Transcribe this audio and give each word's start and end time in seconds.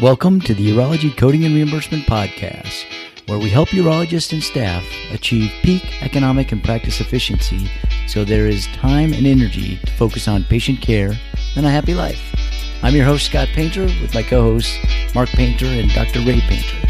Welcome 0.00 0.40
to 0.42 0.54
the 0.54 0.66
Urology 0.70 1.14
Coding 1.14 1.44
and 1.44 1.54
Reimbursement 1.54 2.04
Podcast, 2.04 2.86
where 3.26 3.38
we 3.38 3.50
help 3.50 3.68
urologists 3.68 4.32
and 4.32 4.42
staff 4.42 4.82
achieve 5.10 5.52
peak 5.62 6.02
economic 6.02 6.52
and 6.52 6.64
practice 6.64 7.02
efficiency 7.02 7.70
so 8.08 8.24
there 8.24 8.46
is 8.46 8.66
time 8.68 9.12
and 9.12 9.26
energy 9.26 9.76
to 9.76 9.92
focus 9.92 10.26
on 10.26 10.44
patient 10.44 10.80
care 10.80 11.12
and 11.54 11.66
a 11.66 11.70
happy 11.70 11.92
life. 11.92 12.34
I'm 12.82 12.94
your 12.94 13.04
host, 13.04 13.26
Scott 13.26 13.48
Painter, 13.48 13.82
with 14.00 14.14
my 14.14 14.22
co 14.22 14.40
hosts, 14.40 14.74
Mark 15.14 15.28
Painter 15.28 15.66
and 15.66 15.90
Dr. 15.90 16.20
Ray 16.20 16.40
Painter. 16.40 16.88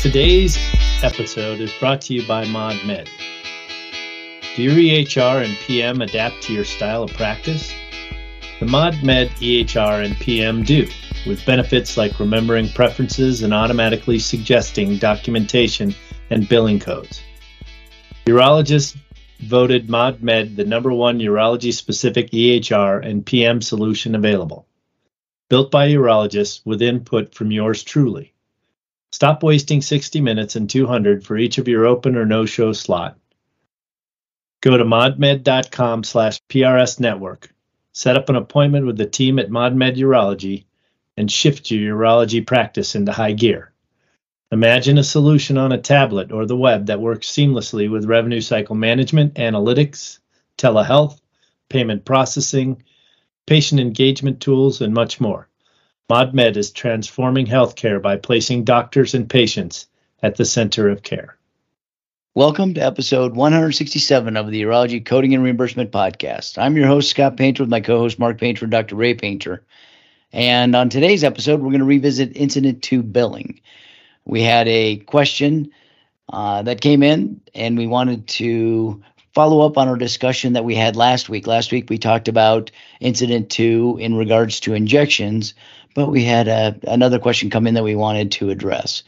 Today's 0.00 0.58
episode 1.04 1.60
is 1.60 1.72
brought 1.74 2.00
to 2.00 2.14
you 2.14 2.26
by 2.26 2.46
ModMed. 2.46 3.08
Do 4.56 4.62
your 4.64 4.74
EHR 4.74 5.44
and 5.44 5.56
PM 5.58 6.02
adapt 6.02 6.42
to 6.42 6.52
your 6.52 6.64
style 6.64 7.04
of 7.04 7.12
practice? 7.12 7.72
The 8.60 8.66
ModMed 8.66 9.30
EHR 9.38 10.04
and 10.04 10.14
PM 10.16 10.64
do, 10.64 10.86
with 11.26 11.46
benefits 11.46 11.96
like 11.96 12.20
remembering 12.20 12.68
preferences 12.68 13.42
and 13.42 13.54
automatically 13.54 14.18
suggesting 14.18 14.98
documentation 14.98 15.94
and 16.28 16.46
billing 16.46 16.78
codes. 16.78 17.22
Urologists 18.26 18.98
voted 19.38 19.88
ModMed 19.88 20.56
the 20.56 20.66
number 20.66 20.92
one 20.92 21.20
urology 21.20 21.72
specific 21.72 22.32
EHR 22.32 23.02
and 23.02 23.24
PM 23.24 23.62
solution 23.62 24.14
available. 24.14 24.66
Built 25.48 25.70
by 25.70 25.88
urologists 25.88 26.60
with 26.66 26.82
input 26.82 27.34
from 27.34 27.50
yours 27.50 27.82
truly. 27.82 28.34
Stop 29.10 29.42
wasting 29.42 29.80
60 29.80 30.20
minutes 30.20 30.54
and 30.54 30.68
200 30.68 31.24
for 31.24 31.38
each 31.38 31.56
of 31.56 31.66
your 31.66 31.86
open 31.86 32.14
or 32.14 32.26
no-show 32.26 32.74
slot. 32.74 33.16
Go 34.60 34.76
to 34.76 34.84
modmed.com 34.84 36.04
slash 36.04 36.42
PRS 36.50 37.00
network 37.00 37.54
set 37.92 38.16
up 38.16 38.28
an 38.28 38.36
appointment 38.36 38.86
with 38.86 38.96
the 38.96 39.06
team 39.06 39.38
at 39.38 39.50
ModMed 39.50 39.96
Urology, 39.96 40.64
and 41.16 41.30
shift 41.30 41.70
your 41.70 41.98
urology 41.98 42.46
practice 42.46 42.94
into 42.94 43.12
high 43.12 43.32
gear. 43.32 43.72
Imagine 44.52 44.98
a 44.98 45.04
solution 45.04 45.58
on 45.58 45.70
a 45.70 45.78
tablet 45.78 46.32
or 46.32 46.46
the 46.46 46.56
web 46.56 46.86
that 46.86 47.00
works 47.00 47.28
seamlessly 47.28 47.90
with 47.90 48.04
revenue 48.04 48.40
cycle 48.40 48.74
management, 48.74 49.34
analytics, 49.34 50.18
telehealth, 50.58 51.20
payment 51.68 52.04
processing, 52.04 52.82
patient 53.46 53.80
engagement 53.80 54.40
tools, 54.40 54.80
and 54.80 54.92
much 54.92 55.20
more. 55.20 55.48
ModMed 56.10 56.56
is 56.56 56.72
transforming 56.72 57.46
healthcare 57.46 58.02
by 58.02 58.16
placing 58.16 58.64
doctors 58.64 59.14
and 59.14 59.30
patients 59.30 59.86
at 60.22 60.36
the 60.36 60.44
center 60.44 60.88
of 60.88 61.02
care. 61.02 61.36
Welcome 62.36 62.74
to 62.74 62.80
episode 62.80 63.34
167 63.34 64.36
of 64.36 64.52
the 64.52 64.62
Urology 64.62 65.04
Coding 65.04 65.34
and 65.34 65.42
Reimbursement 65.42 65.90
Podcast. 65.90 66.58
I'm 66.58 66.76
your 66.76 66.86
host, 66.86 67.10
Scott 67.10 67.36
Painter, 67.36 67.64
with 67.64 67.70
my 67.70 67.80
co 67.80 67.98
host, 67.98 68.20
Mark 68.20 68.38
Painter 68.38 68.66
and 68.66 68.70
Dr. 68.70 68.94
Ray 68.94 69.14
Painter. 69.14 69.64
And 70.32 70.76
on 70.76 70.90
today's 70.90 71.24
episode, 71.24 71.58
we're 71.58 71.70
going 71.70 71.80
to 71.80 71.84
revisit 71.84 72.36
Incident 72.36 72.84
to 72.84 73.02
billing. 73.02 73.60
We 74.26 74.42
had 74.42 74.68
a 74.68 74.98
question 74.98 75.72
uh, 76.32 76.62
that 76.62 76.80
came 76.80 77.02
in, 77.02 77.40
and 77.52 77.76
we 77.76 77.88
wanted 77.88 78.28
to 78.28 79.02
follow 79.34 79.66
up 79.66 79.76
on 79.76 79.88
our 79.88 79.96
discussion 79.96 80.52
that 80.52 80.64
we 80.64 80.76
had 80.76 80.94
last 80.94 81.28
week. 81.28 81.48
Last 81.48 81.72
week, 81.72 81.90
we 81.90 81.98
talked 81.98 82.28
about 82.28 82.70
Incident 83.00 83.50
to 83.50 83.98
in 84.00 84.14
regards 84.14 84.60
to 84.60 84.74
injections, 84.74 85.54
but 85.96 86.10
we 86.10 86.22
had 86.22 86.46
a, 86.46 86.78
another 86.86 87.18
question 87.18 87.50
come 87.50 87.66
in 87.66 87.74
that 87.74 87.82
we 87.82 87.96
wanted 87.96 88.30
to 88.30 88.50
address. 88.50 89.02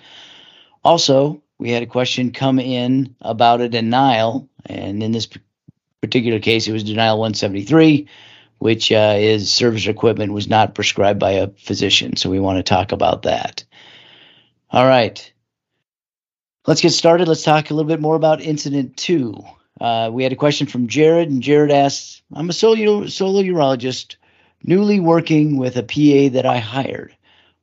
Also, 0.83 1.41
we 1.63 1.71
had 1.71 1.85
a 1.85 1.87
question 1.87 2.33
come 2.33 2.59
in 2.59 3.15
about 3.21 3.61
a 3.61 3.69
denial, 3.69 4.49
and 4.67 5.01
in 5.01 5.13
this 5.13 5.29
particular 6.01 6.41
case, 6.41 6.67
it 6.67 6.73
was 6.73 6.83
denial 6.83 7.21
173, 7.21 8.09
which 8.59 8.91
uh, 8.91 9.15
is 9.17 9.49
service 9.49 9.87
equipment 9.87 10.33
was 10.33 10.49
not 10.49 10.75
prescribed 10.75 11.21
by 11.21 11.31
a 11.31 11.51
physician. 11.51 12.17
So 12.17 12.31
we 12.31 12.41
want 12.41 12.59
to 12.59 12.65
talk 12.65 12.91
about 12.91 13.23
that. 13.23 13.63
All 14.73 14.85
right. 14.85 15.33
Let's 16.67 16.81
get 16.81 16.91
started. 16.91 17.29
Let's 17.29 17.45
talk 17.45 17.71
a 17.71 17.75
little 17.75 17.89
bit 17.89 18.01
more 18.01 18.17
about 18.17 18.41
incident 18.41 18.97
to. 18.97 19.41
Uh, 19.81 20.11
we 20.13 20.25
had 20.25 20.33
a 20.33 20.37
question 20.37 20.67
from 20.67 20.89
Jared, 20.89 21.31
and 21.31 21.45
Jared 21.45 21.71
asks 21.71 22.23
I'm 22.35 22.51
a 22.51 22.53
solo, 22.53 23.07
solo 23.07 23.41
urologist 23.41 24.17
newly 24.65 24.99
working 24.99 25.59
with 25.59 25.77
a 25.77 25.85
PA 25.85 26.35
that 26.35 26.45
I 26.45 26.59
hired. 26.59 27.17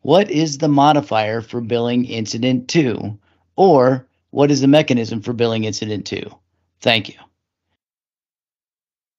What 0.04 0.32
is 0.32 0.58
the 0.58 0.70
modifier 0.70 1.42
for 1.42 1.60
billing 1.60 2.06
incident 2.06 2.70
to? 2.70 3.20
Or 3.60 4.08
what 4.30 4.52
is 4.52 4.62
the 4.62 4.70
mechanism 4.70 5.22
for 5.22 5.34
billing 5.34 5.66
incident 5.66 6.08
to? 6.08 6.32
Thank 6.80 7.10
you. 7.10 7.16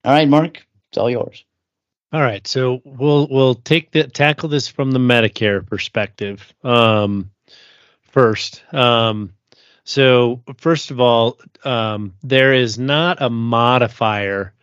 All 0.03 0.13
right, 0.13 0.27
Mark, 0.27 0.67
it's 0.89 0.97
all 0.97 1.11
yours. 1.11 1.45
All 2.11 2.23
right, 2.23 2.47
so 2.47 2.81
we'll 2.87 3.29
we'll 3.31 3.55
take 3.55 3.91
the 3.91 4.05
tackle 4.05 4.49
this 4.49 4.67
from 4.67 4.93
the 4.93 4.99
Medicare 4.99 5.65
perspective 5.65 6.55
um, 6.65 7.31
first. 8.01 8.65
Um, 8.73 9.35
so 9.85 10.43
first 10.57 10.91
of 10.91 11.01
all, 11.01 11.37
um, 11.63 12.15
there 12.23 12.55
is 12.55 12.79
not 12.79 13.21
a 13.21 13.29
modifier 13.29 14.55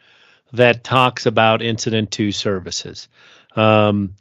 that 0.54 0.84
talks 0.84 1.28
about 1.28 1.62
incident 1.62 2.10
to 2.14 2.32
services. 2.32 3.10
Um, 3.56 4.16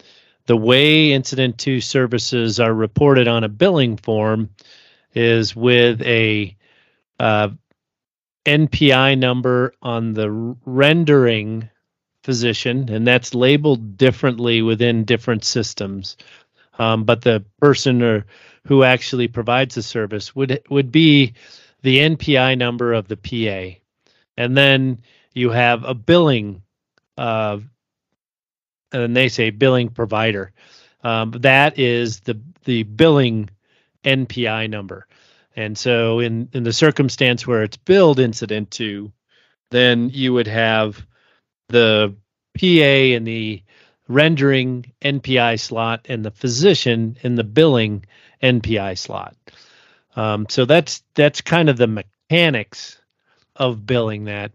the 0.45 0.57
way 0.57 1.13
incident 1.13 1.57
to 1.61 1.81
services 1.81 2.61
are 2.61 2.75
reported 2.75 3.27
on 3.27 3.43
a 3.43 3.49
billing 3.49 3.97
form 3.97 4.51
is 5.17 5.57
with 5.57 6.03
a 6.03 6.55
uh, 7.19 7.49
NPI 8.45 9.19
number 9.19 9.73
on 9.83 10.13
the 10.13 10.31
rendering 10.65 11.69
physician, 12.23 12.89
and 12.91 13.07
that's 13.07 13.35
labeled 13.35 13.97
differently 13.97 14.63
within 14.63 15.05
different 15.05 15.45
systems. 15.45 16.17
Um, 16.79 17.05
but 17.05 17.23
the 17.23 17.45
person 17.61 18.03
or 18.03 18.27
who 18.67 18.83
actually 18.85 19.29
provides 19.29 19.75
the 19.75 19.83
service 19.83 20.37
would 20.37 20.61
would 20.69 20.93
be 20.93 21.35
the 21.83 21.99
NPI 21.99 22.59
number 22.59 22.93
of 22.93 23.09
the 23.09 23.17
PA, 23.17 23.79
and 24.37 24.57
then 24.57 25.01
you 25.33 25.51
have 25.51 25.85
a 25.85 25.95
billing, 25.95 26.63
uh, 27.17 27.59
and 28.93 29.17
they 29.17 29.29
say 29.29 29.51
billing 29.51 29.89
provider. 29.89 30.53
Um, 31.03 31.31
that 31.41 31.79
is 31.79 32.21
the 32.21 32.39
the 32.65 32.83
billing 32.83 33.49
NPI 34.07 34.71
number. 34.71 35.07
And 35.57 35.77
so 35.77 36.21
in 36.21 36.49
in 36.53 36.63
the 36.63 36.73
circumstance 36.73 37.47
where 37.47 37.63
it's 37.63 37.77
billed 37.77 38.21
incident 38.21 38.71
to, 38.73 39.13
then 39.71 40.11
you 40.11 40.33
would 40.33 40.47
have 40.47 41.05
the 41.69 42.15
PA 42.59 42.65
in 42.65 43.25
the 43.25 43.63
rendering 44.09 44.93
NPI 45.03 45.59
slot 45.59 46.07
and 46.09 46.25
the 46.25 46.31
physician 46.31 47.17
in 47.23 47.35
the 47.35 47.45
billing 47.45 48.07
NPI 48.43 48.97
slot. 48.99 49.37
Um, 50.15 50.47
so 50.49 50.65
that's 50.65 51.03
that's 51.15 51.41
kind 51.41 51.69
of 51.69 51.77
the 51.77 51.87
mechanics 51.87 53.01
of 53.57 53.87
billing 53.87 54.25
that. 54.25 54.53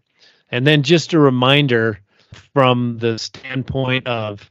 And 0.50 0.66
then 0.66 0.84
just 0.84 1.14
a 1.14 1.20
reminder 1.20 2.00
from 2.54 2.98
the 2.98 3.18
standpoint 3.18 4.08
of 4.08 4.50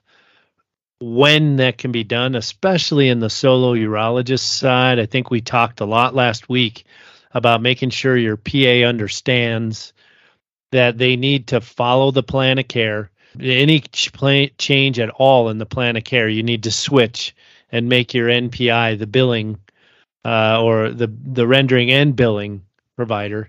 when 1.01 1.57
that 1.57 1.79
can 1.79 1.93
be 1.93 2.05
done, 2.05 2.35
especially 2.35 3.09
in 3.09 3.21
the 3.21 3.31
solo 3.31 3.75
urologist 3.75 4.41
side. 4.41 4.99
I 4.99 5.07
think 5.07 5.31
we 5.31 5.41
talked 5.41 5.81
a 5.81 5.87
lot 5.87 6.15
last 6.15 6.49
week 6.49 6.85
about 7.33 7.63
making 7.63 7.91
sure 7.91 8.17
your 8.17 8.37
PA 8.37 8.87
understands 8.87 9.93
that 10.73 10.99
they 10.99 11.17
need 11.17 11.49
to 11.49 11.61
follow 11.61 12.11
the 12.11 12.23
plan 12.23 12.59
of 12.59 12.69
care. 12.69 13.11
Any 13.41 13.81
change 13.81 14.99
at 14.99 15.11
all 15.11 15.49
in 15.49 15.59
the 15.59 15.67
plan 15.67 15.97
of 15.97 16.05
care, 16.05 16.29
you 16.29 16.43
need 16.43 16.65
to 16.65 16.71
switch 16.71 17.35
and 17.73 17.89
make 17.89 18.13
your 18.13 18.29
NPI 18.29 18.99
the 18.99 19.07
billing 19.07 19.59
uh, 20.25 20.63
or 20.63 20.91
the 20.91 21.07
the 21.07 21.47
rendering 21.47 21.91
and 21.91 22.15
billing 22.15 22.63
provider. 22.97 23.49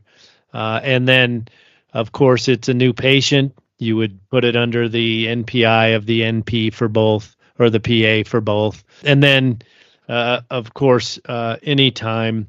Uh, 0.54 0.80
and 0.84 1.08
then, 1.08 1.48
of 1.94 2.12
course, 2.12 2.48
it's 2.48 2.70
a 2.70 2.74
new 2.74 2.94
patient. 2.94 3.58
You 3.80 3.98
would 3.98 4.20
put 4.30 4.46
it 4.46 4.56
under 4.56 4.88
the 4.88 5.26
NPI 5.26 5.96
of 5.96 6.06
the 6.06 6.22
NP 6.22 6.74
for 6.74 6.88
both 6.88 7.36
or 7.62 7.70
the 7.70 7.80
PA 7.80 8.30
for 8.30 8.42
both. 8.42 8.84
And 9.04 9.22
then, 9.22 9.62
uh, 10.10 10.42
of 10.50 10.74
course, 10.74 11.20
uh, 11.26 11.58
anytime 11.64 12.48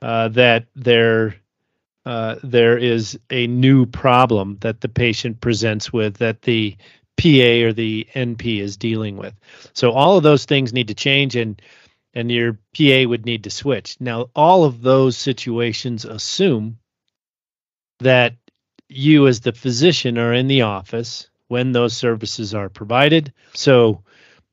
uh, 0.00 0.28
that 0.28 0.66
there 0.74 1.36
uh, 2.04 2.36
there 2.42 2.76
is 2.76 3.18
a 3.30 3.46
new 3.46 3.86
problem 3.86 4.58
that 4.60 4.80
the 4.80 4.88
patient 4.88 5.40
presents 5.40 5.92
with 5.92 6.16
that 6.16 6.42
the 6.42 6.76
PA 7.16 7.66
or 7.66 7.72
the 7.72 8.08
NP 8.14 8.60
is 8.60 8.76
dealing 8.76 9.16
with. 9.16 9.34
So 9.72 9.92
all 9.92 10.16
of 10.16 10.24
those 10.24 10.44
things 10.44 10.72
need 10.72 10.88
to 10.88 10.94
change 10.94 11.36
and 11.36 11.60
and 12.14 12.30
your 12.30 12.58
PA 12.76 13.04
would 13.06 13.24
need 13.24 13.44
to 13.44 13.50
switch. 13.50 13.96
Now 14.00 14.30
all 14.34 14.64
of 14.64 14.82
those 14.82 15.16
situations 15.16 16.04
assume 16.04 16.78
that 18.00 18.34
you 18.88 19.26
as 19.28 19.40
the 19.40 19.52
physician 19.52 20.18
are 20.18 20.34
in 20.34 20.48
the 20.48 20.62
office 20.62 21.28
when 21.48 21.72
those 21.72 21.96
services 21.96 22.54
are 22.54 22.68
provided. 22.68 23.32
So 23.54 24.02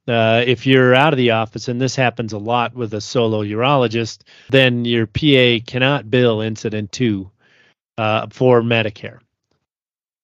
uh, 0.09 0.43
if 0.45 0.65
you're 0.65 0.95
out 0.95 1.13
of 1.13 1.17
the 1.17 1.31
office, 1.31 1.67
and 1.67 1.79
this 1.79 1.95
happens 1.95 2.33
a 2.33 2.37
lot 2.37 2.73
with 2.73 2.93
a 2.93 3.01
solo 3.01 3.43
urologist, 3.43 4.21
then 4.49 4.85
your 4.85 5.07
PA 5.07 5.63
cannot 5.65 6.09
bill 6.09 6.41
incident 6.41 6.91
to 6.93 7.29
uh, 7.97 8.27
for 8.29 8.61
Medicare. 8.61 9.19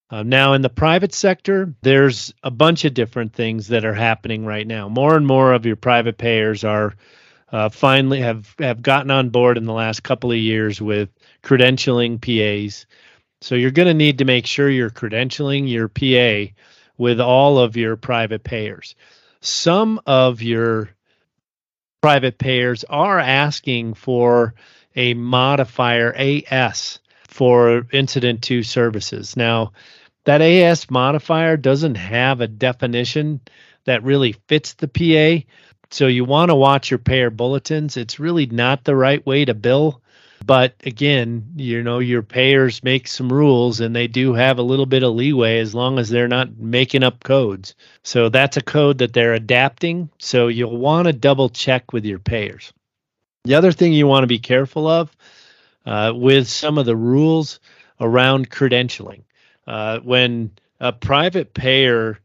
Uh, 0.10 0.24
now, 0.24 0.54
in 0.54 0.62
the 0.62 0.70
private 0.70 1.14
sector, 1.14 1.74
there's 1.82 2.34
a 2.44 2.52
bunch 2.52 2.86
of 2.86 2.94
different 2.94 3.34
things 3.34 3.68
that 3.68 3.86
are 3.86 3.94
happening 3.94 4.46
right 4.46 4.68
now. 4.68 4.88
More 4.88 5.18
and 5.18 5.26
more 5.26 5.52
of 5.52 5.66
your 5.66 5.76
private 5.76 6.18
payers 6.18 6.64
are 6.64 6.96
uh, 7.52 7.70
finally 7.70 8.22
have 8.22 8.54
have 8.60 8.82
gotten 8.82 9.12
on 9.12 9.30
board 9.30 9.58
in 9.58 9.66
the 9.66 9.74
last 9.74 10.04
couple 10.04 10.32
of 10.32 10.38
years 10.38 10.82
with 10.82 11.10
credentialing 11.44 12.22
PAs. 12.22 12.86
So 13.42 13.56
you're 13.56 13.72
going 13.72 13.88
to 13.88 13.94
need 13.94 14.20
to 14.20 14.26
make 14.26 14.46
sure 14.46 14.70
you're 14.70 14.90
credentialing 14.90 15.70
your 15.70 15.88
PA 15.88 16.54
with 16.98 17.20
all 17.20 17.60
of 17.60 17.76
your 17.76 17.96
private 17.98 18.44
payers. 18.44 18.96
Some 19.46 20.02
of 20.06 20.42
your 20.42 20.90
private 22.02 22.38
payers 22.38 22.84
are 22.84 23.20
asking 23.20 23.94
for 23.94 24.56
a 24.96 25.14
modifier 25.14 26.14
AS 26.14 27.00
for 27.28 27.86
incident 27.92 28.42
to 28.44 28.64
services. 28.64 29.38
Now, 29.38 29.74
that 30.24 30.42
AS 30.42 30.90
modifier 30.90 31.58
doesn't 31.58 31.96
have 31.96 32.42
a 32.42 32.48
definition 32.48 33.40
that 33.86 34.04
really 34.04 34.34
fits 34.48 34.74
the 34.74 34.88
PA. 34.88 35.46
So 35.92 36.08
you 36.08 36.26
want 36.26 36.50
to 36.50 36.56
watch 36.56 36.90
your 36.90 36.98
payer 36.98 37.30
bulletins. 37.30 37.98
It's 37.98 38.20
really 38.20 38.48
not 38.48 38.84
the 38.84 38.96
right 38.96 39.24
way 39.26 39.46
to 39.46 39.54
bill. 39.54 40.02
But 40.46 40.76
again, 40.84 41.54
you 41.56 41.82
know, 41.82 41.98
your 41.98 42.22
payers 42.22 42.84
make 42.84 43.08
some 43.08 43.34
rules 43.34 43.80
and 43.80 43.96
they 43.96 44.08
do 44.08 44.34
have 44.34 44.60
a 44.60 44.64
little 44.64 44.86
bit 44.86 45.02
of 45.02 45.16
leeway 45.16 45.58
as 45.58 45.74
long 45.74 45.98
as 45.98 46.10
they're 46.10 46.28
not 46.28 46.58
making 46.58 47.02
up 47.02 47.24
codes. 47.24 47.74
So 48.04 48.30
that's 48.30 48.56
a 48.56 48.62
code 48.62 49.00
that 49.00 49.14
they're 49.14 49.34
adapting. 49.34 50.10
So 50.20 50.48
you'll 50.48 50.78
want 50.78 51.08
to 51.08 51.14
double 51.14 51.50
check 51.50 51.94
with 51.94 52.06
your 52.06 52.20
payers. 52.20 52.74
The 53.46 53.56
other 53.56 53.72
thing 53.72 53.94
you 53.94 54.06
want 54.06 54.24
to 54.24 54.28
be 54.28 54.38
careful 54.38 54.88
of 54.88 55.16
uh, 55.86 56.14
with 56.16 56.48
some 56.48 56.78
of 56.78 56.86
the 56.86 56.96
rules 56.96 57.60
around 58.00 58.52
credentialing. 58.52 59.24
Uh, 59.66 60.00
when 60.00 60.52
a 60.80 60.94
private 60.94 61.56
payer 61.56 62.20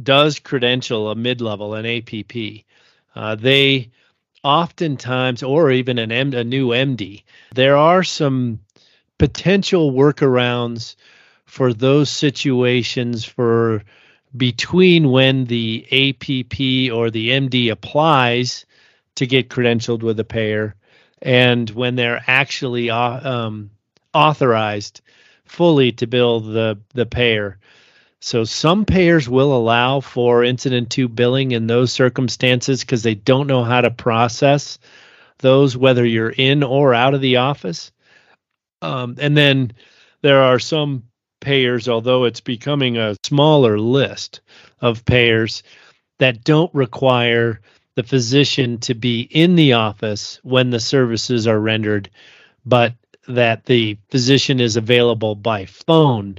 does 0.00 0.38
credential 0.38 1.10
a 1.10 1.16
mid 1.16 1.40
level, 1.40 1.74
an 1.74 1.86
APP, 1.86 2.64
uh, 3.16 3.34
they 3.34 3.90
oftentimes, 4.42 5.42
or 5.42 5.70
even 5.70 5.98
an 5.98 6.12
M, 6.12 6.32
a 6.34 6.44
new 6.44 6.68
MD, 6.68 7.22
there 7.54 7.76
are 7.76 8.04
some 8.04 8.60
potential 9.18 9.92
workarounds 9.92 10.96
for 11.44 11.72
those 11.72 12.10
situations 12.10 13.24
for 13.24 13.82
between 14.36 15.10
when 15.10 15.46
the 15.46 15.84
APP 15.90 16.94
or 16.94 17.10
the 17.10 17.30
MD 17.30 17.70
applies 17.70 18.66
to 19.16 19.26
get 19.26 19.48
credentialed 19.48 20.02
with 20.02 20.20
a 20.20 20.24
payer 20.24 20.74
and 21.22 21.68
when 21.70 21.96
they're 21.96 22.22
actually 22.26 22.90
uh, 22.90 23.28
um, 23.28 23.70
authorized 24.14 25.00
fully 25.44 25.92
to 25.92 26.06
bill 26.06 26.40
the 26.40 26.78
the 26.94 27.06
payer. 27.06 27.58
So 28.20 28.44
some 28.44 28.84
payers 28.84 29.28
will 29.28 29.56
allow 29.56 30.00
for 30.00 30.42
incident 30.42 30.90
to 30.90 31.08
billing 31.08 31.52
in 31.52 31.66
those 31.66 31.92
circumstances 31.92 32.80
because 32.80 33.02
they 33.02 33.14
don't 33.14 33.46
know 33.46 33.62
how 33.62 33.80
to 33.80 33.90
process 33.90 34.78
those, 35.38 35.76
whether 35.76 36.04
you're 36.04 36.34
in 36.36 36.62
or 36.64 36.94
out 36.94 37.14
of 37.14 37.20
the 37.20 37.36
office. 37.36 37.92
Um, 38.82 39.16
and 39.20 39.36
then 39.36 39.72
there 40.22 40.42
are 40.42 40.58
some 40.58 41.04
payers, 41.40 41.88
although 41.88 42.24
it's 42.24 42.40
becoming 42.40 42.96
a 42.96 43.16
smaller 43.22 43.78
list 43.78 44.40
of 44.80 45.04
payers 45.04 45.62
that 46.18 46.42
don't 46.42 46.74
require 46.74 47.60
the 47.94 48.02
physician 48.02 48.78
to 48.78 48.94
be 48.94 49.20
in 49.20 49.54
the 49.54 49.74
office 49.74 50.40
when 50.42 50.70
the 50.70 50.80
services 50.80 51.46
are 51.46 51.60
rendered, 51.60 52.10
but 52.66 52.94
that 53.28 53.64
the 53.66 53.98
physician 54.10 54.58
is 54.58 54.76
available 54.76 55.34
by 55.36 55.66
phone 55.66 56.38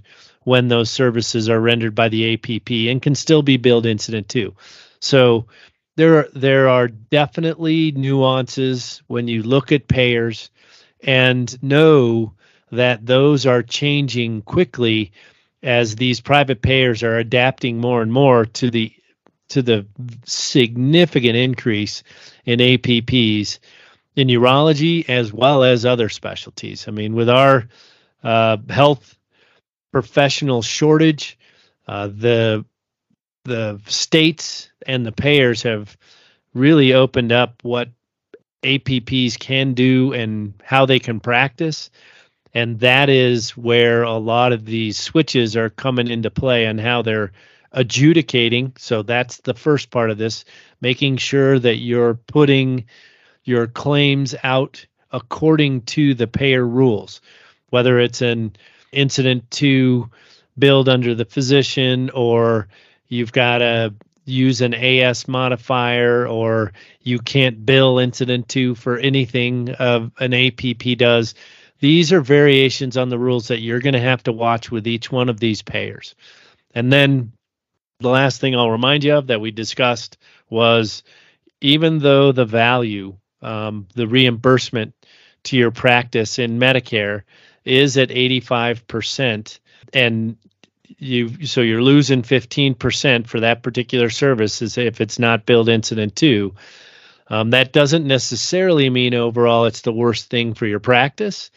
when 0.49 0.67
those 0.67 0.89
services 0.89 1.47
are 1.47 1.59
rendered 1.59 1.93
by 1.93 2.09
the 2.09 2.33
APP 2.33 2.71
and 2.89 3.03
can 3.03 3.13
still 3.13 3.43
be 3.43 3.55
billed 3.55 3.85
incident 3.85 4.27
to. 4.27 4.55
So 4.99 5.45
there 5.95 6.17
are, 6.17 6.29
there 6.33 6.69
are 6.69 6.87
definitely 6.87 7.91
nuances 7.91 9.03
when 9.05 9.27
you 9.27 9.43
look 9.43 9.71
at 9.71 9.87
payers 9.87 10.49
and 11.03 11.61
know 11.61 12.33
that 12.71 13.05
those 13.05 13.45
are 13.45 13.61
changing 13.61 14.41
quickly 14.41 15.11
as 15.61 15.95
these 15.95 16.19
private 16.19 16.63
payers 16.63 17.03
are 17.03 17.19
adapting 17.19 17.77
more 17.77 18.01
and 18.01 18.11
more 18.11 18.45
to 18.45 18.71
the 18.71 18.91
to 19.49 19.61
the 19.61 19.85
significant 20.25 21.35
increase 21.35 22.01
in 22.45 22.59
APPs 22.59 23.59
in 24.15 24.29
urology 24.29 25.07
as 25.09 25.31
well 25.31 25.63
as 25.63 25.85
other 25.85 26.09
specialties. 26.09 26.87
I 26.87 26.91
mean, 26.91 27.13
with 27.13 27.29
our 27.29 27.67
uh, 28.23 28.57
health 28.69 29.15
professional 29.91 30.61
shortage, 30.61 31.37
uh, 31.87 32.07
the 32.07 32.65
the 33.45 33.81
states 33.87 34.69
and 34.85 35.05
the 35.05 35.11
payers 35.11 35.63
have 35.63 35.97
really 36.53 36.93
opened 36.93 37.31
up 37.31 37.55
what 37.63 37.89
APPs 38.63 39.39
can 39.39 39.73
do 39.73 40.13
and 40.13 40.53
how 40.63 40.85
they 40.85 40.99
can 40.99 41.19
practice. 41.19 41.89
And 42.53 42.79
that 42.79 43.09
is 43.09 43.55
where 43.55 44.03
a 44.03 44.17
lot 44.17 44.51
of 44.51 44.65
these 44.65 44.97
switches 44.97 45.55
are 45.55 45.69
coming 45.69 46.07
into 46.07 46.31
play 46.31 46.65
and 46.65 46.79
how 46.79 47.01
they're 47.01 47.31
adjudicating. 47.71 48.73
So 48.77 49.03
that's 49.03 49.37
the 49.37 49.53
first 49.53 49.91
part 49.91 50.09
of 50.09 50.17
this, 50.17 50.45
making 50.81 51.17
sure 51.17 51.59
that 51.59 51.77
you're 51.77 52.15
putting 52.15 52.85
your 53.43 53.67
claims 53.67 54.35
out 54.43 54.85
according 55.11 55.81
to 55.81 56.13
the 56.13 56.27
payer 56.27 56.65
rules, 56.65 57.21
whether 57.69 57.99
it's 57.99 58.21
an 58.21 58.55
incident 58.91 59.49
to 59.51 60.09
build 60.57 60.89
under 60.89 61.15
the 61.15 61.25
physician 61.25 62.09
or 62.11 62.67
you've 63.07 63.31
got 63.31 63.59
to 63.59 63.93
use 64.25 64.61
an 64.61 64.73
AS 64.73 65.27
modifier 65.27 66.27
or 66.27 66.71
you 67.01 67.19
can't 67.19 67.65
bill 67.65 67.99
incident 67.99 68.47
to 68.49 68.75
for 68.75 68.97
anything 68.97 69.71
of 69.71 70.11
an 70.19 70.33
APP 70.33 70.97
does. 70.97 71.33
These 71.79 72.13
are 72.13 72.21
variations 72.21 72.97
on 72.97 73.09
the 73.09 73.17
rules 73.17 73.47
that 73.47 73.61
you're 73.61 73.79
going 73.79 73.93
to 73.93 73.99
have 73.99 74.23
to 74.23 74.31
watch 74.31 74.69
with 74.69 74.87
each 74.87 75.11
one 75.11 75.29
of 75.29 75.39
these 75.39 75.61
payers. 75.61 76.13
And 76.75 76.91
then 76.91 77.31
the 77.99 78.09
last 78.09 78.39
thing 78.39 78.55
I'll 78.55 78.69
remind 78.69 79.03
you 79.03 79.15
of 79.15 79.27
that 79.27 79.41
we 79.41 79.51
discussed 79.51 80.17
was 80.49 81.03
even 81.61 81.99
though 81.99 82.31
the 82.31 82.45
value, 82.45 83.15
um, 83.41 83.87
the 83.95 84.07
reimbursement 84.07 84.93
to 85.43 85.57
your 85.57 85.71
practice 85.71 86.39
in 86.39 86.59
Medicare 86.59 87.23
is 87.69 87.97
at 87.97 88.09
85%, 88.09 89.59
and 89.93 90.37
you 90.97 91.45
so 91.45 91.61
you're 91.61 91.83
losing 91.83 92.23
15% 92.23 93.27
for 93.27 93.39
that 93.39 93.63
particular 93.63 94.09
service 94.09 94.61
is 94.61 94.77
if 94.77 94.99
it's 94.99 95.19
not 95.19 95.45
billed 95.45 95.69
incident 95.69 96.15
to. 96.17 96.55
Um, 97.27 97.51
that 97.51 97.71
doesn't 97.71 98.07
necessarily 98.07 98.89
mean 98.89 99.13
overall 99.13 99.65
it's 99.65 99.81
the 99.81 99.93
worst 99.93 100.29
thing 100.29 100.55
for 100.55 100.65
your 100.65 100.79
practice 100.79 101.51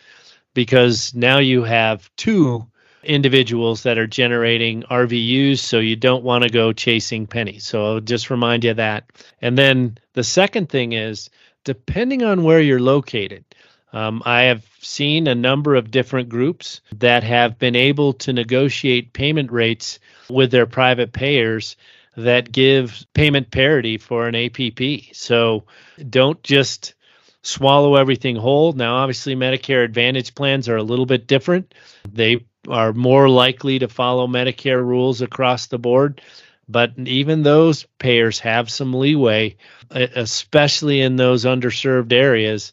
because 0.53 1.15
now 1.15 1.39
you 1.39 1.63
have 1.65 2.11
two 2.17 2.67
individuals 3.03 3.83
that 3.83 3.99
are 3.99 4.07
generating 4.07 4.83
RVUs, 4.83 5.59
so 5.59 5.79
you 5.79 5.97
don't 5.97 6.25
want 6.25 6.45
to 6.45 6.51
go 6.51 6.73
chasing 6.73 7.27
pennies. 7.27 7.65
So 7.65 7.85
I'll 7.85 8.01
just 8.01 8.31
remind 8.31 8.65
you 8.65 8.73
of 8.73 8.77
that. 8.77 9.05
And 9.41 9.57
then 9.57 9.99
the 10.13 10.25
second 10.25 10.69
thing 10.69 10.93
is 10.93 11.31
depending 11.65 12.23
on 12.23 12.45
where 12.45 12.61
you're 12.61 12.81
located, 12.81 13.45
um, 13.93 14.23
I 14.25 14.43
have 14.43 14.65
seen 14.81 15.27
a 15.27 15.35
number 15.35 15.75
of 15.75 15.91
different 15.91 16.29
groups 16.29 16.81
that 16.97 17.23
have 17.25 17.59
been 17.59 17.77
able 17.77 18.15
to 18.15 18.33
negotiate 18.33 19.13
payment 19.13 19.53
rates 19.53 19.99
with 20.31 20.51
their 20.51 20.67
private 20.67 21.13
payers 21.13 21.77
that 22.17 22.53
give 22.53 23.05
payment 23.15 23.51
parity 23.51 23.99
for 23.99 24.29
an 24.29 24.35
APP. 24.35 25.15
So 25.15 25.65
don't 26.09 26.43
just 26.43 26.95
swallow 27.43 27.97
everything 27.97 28.37
whole. 28.37 28.73
Now, 28.73 28.97
obviously, 28.97 29.35
Medicare 29.35 29.85
Advantage 29.85 30.35
plans 30.35 30.69
are 30.69 30.77
a 30.77 30.83
little 30.83 31.07
bit 31.07 31.27
different. 31.27 31.75
They 32.11 32.45
are 32.69 32.93
more 32.93 33.29
likely 33.29 33.79
to 33.81 33.89
follow 33.89 34.27
Medicare 34.27 34.85
rules 34.85 35.21
across 35.21 35.67
the 35.67 35.79
board. 35.79 36.21
But 36.69 36.93
even 36.97 37.43
those 37.43 37.85
payers 37.99 38.39
have 38.41 38.71
some 38.71 38.95
leeway, 38.95 39.57
especially 39.91 41.01
in 41.03 41.17
those 41.17 41.45
underserved 41.45 42.13
areas 42.13 42.73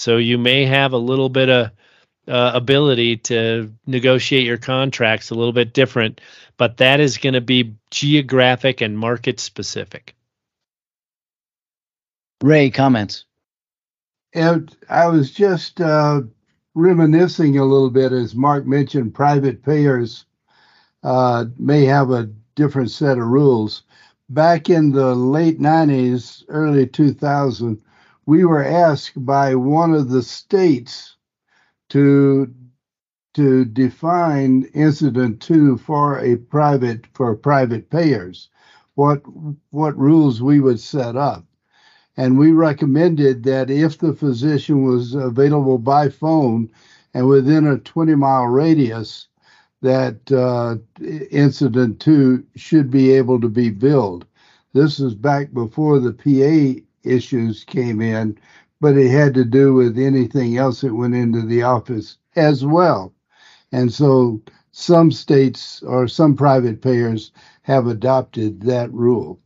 so 0.00 0.16
you 0.16 0.38
may 0.38 0.64
have 0.64 0.94
a 0.94 0.98
little 0.98 1.28
bit 1.28 1.50
of 1.50 1.70
uh, 2.26 2.52
ability 2.54 3.18
to 3.18 3.70
negotiate 3.86 4.46
your 4.46 4.56
contracts 4.56 5.30
a 5.30 5.34
little 5.34 5.52
bit 5.52 5.74
different, 5.74 6.22
but 6.56 6.78
that 6.78 7.00
is 7.00 7.18
going 7.18 7.34
to 7.34 7.42
be 7.42 7.74
geographic 7.90 8.80
and 8.80 8.98
market 8.98 9.38
specific. 9.38 10.14
Ray, 12.42 12.70
comments? 12.70 13.26
And 14.32 14.74
I 14.88 15.06
was 15.08 15.32
just 15.32 15.82
uh, 15.82 16.22
reminiscing 16.74 17.58
a 17.58 17.64
little 17.64 17.90
bit, 17.90 18.12
as 18.12 18.34
Mark 18.34 18.64
mentioned, 18.66 19.12
private 19.12 19.62
payers 19.62 20.24
uh, 21.02 21.44
may 21.58 21.84
have 21.84 22.10
a 22.10 22.30
different 22.54 22.90
set 22.90 23.18
of 23.18 23.26
rules. 23.26 23.82
Back 24.30 24.70
in 24.70 24.92
the 24.92 25.14
late 25.14 25.60
90s, 25.60 26.44
early 26.48 26.86
2000, 26.86 27.82
we 28.30 28.44
were 28.44 28.62
asked 28.64 29.26
by 29.26 29.56
one 29.56 29.92
of 29.92 30.08
the 30.08 30.22
states 30.22 31.16
to 31.88 32.48
to 33.34 33.64
define 33.64 34.62
incident 34.72 35.40
to 35.40 35.76
for 35.78 36.20
a 36.20 36.36
private 36.36 37.08
for 37.12 37.34
private 37.34 37.90
payers, 37.90 38.48
what 38.94 39.20
what 39.70 39.98
rules 39.98 40.40
we 40.40 40.60
would 40.60 40.78
set 40.78 41.16
up. 41.16 41.44
And 42.16 42.38
we 42.38 42.52
recommended 42.52 43.42
that 43.44 43.68
if 43.68 43.98
the 43.98 44.12
physician 44.12 44.84
was 44.84 45.14
available 45.14 45.78
by 45.78 46.08
phone 46.08 46.70
and 47.12 47.26
within 47.26 47.66
a 47.66 47.78
20 47.78 48.14
mile 48.14 48.46
radius, 48.46 49.26
that 49.82 50.30
uh, 50.30 50.76
incident 51.32 51.98
to 52.02 52.44
should 52.54 52.92
be 52.92 53.10
able 53.10 53.40
to 53.40 53.48
be 53.48 53.70
billed. 53.70 54.24
This 54.72 55.00
is 55.00 55.16
back 55.16 55.52
before 55.52 55.98
the 55.98 56.12
PA 56.12 56.80
issues 57.04 57.64
came 57.64 58.00
in, 58.00 58.38
but 58.80 58.96
it 58.96 59.10
had 59.10 59.34
to 59.34 59.44
do 59.44 59.74
with 59.74 59.98
anything 59.98 60.56
else 60.56 60.80
that 60.80 60.94
went 60.94 61.14
into 61.14 61.42
the 61.42 61.62
office 61.62 62.16
as 62.36 62.64
well. 62.64 63.12
And 63.72 63.92
so 63.92 64.42
some 64.72 65.10
states 65.10 65.82
or 65.82 66.08
some 66.08 66.36
private 66.36 66.80
payers 66.80 67.32
have 67.62 67.86
adopted 67.86 68.62
that 68.62 68.92
rule. 68.92 69.40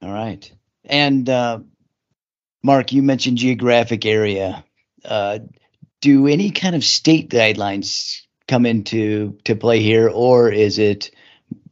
All 0.00 0.12
right. 0.12 0.50
And 0.84 1.28
uh, 1.28 1.60
Mark, 2.62 2.92
you 2.92 3.02
mentioned 3.02 3.38
geographic 3.38 4.06
area. 4.06 4.64
Uh, 5.04 5.40
do 6.00 6.26
any 6.26 6.50
kind 6.50 6.76
of 6.76 6.84
state 6.84 7.28
guidelines 7.28 8.22
come 8.46 8.64
into 8.64 9.38
to 9.44 9.56
play 9.56 9.80
here, 9.80 10.08
or 10.08 10.50
is 10.50 10.78
it 10.78 11.10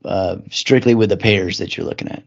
uh, 0.07 0.39
strictly 0.51 0.95
with 0.95 1.11
the 1.11 1.17
payers 1.17 1.59
that 1.59 1.77
you're 1.77 1.87
looking 1.87 2.09
at? 2.09 2.23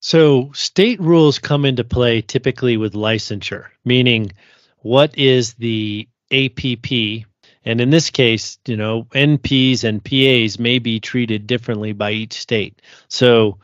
So, 0.00 0.52
state 0.52 1.00
rules 1.00 1.38
come 1.40 1.64
into 1.64 1.82
play 1.82 2.22
typically 2.22 2.76
with 2.76 2.94
licensure, 2.94 3.66
meaning 3.84 4.32
what 4.78 5.18
is 5.18 5.54
the 5.54 6.08
APP? 6.30 7.26
And 7.64 7.80
in 7.80 7.90
this 7.90 8.10
case, 8.10 8.58
you 8.66 8.76
know, 8.76 9.04
NPs 9.10 9.82
and 9.82 10.02
PAs 10.02 10.58
may 10.58 10.78
be 10.78 11.00
treated 11.00 11.46
differently 11.46 11.92
by 11.92 12.12
each 12.12 12.34
state. 12.34 12.80
So, 13.08 13.58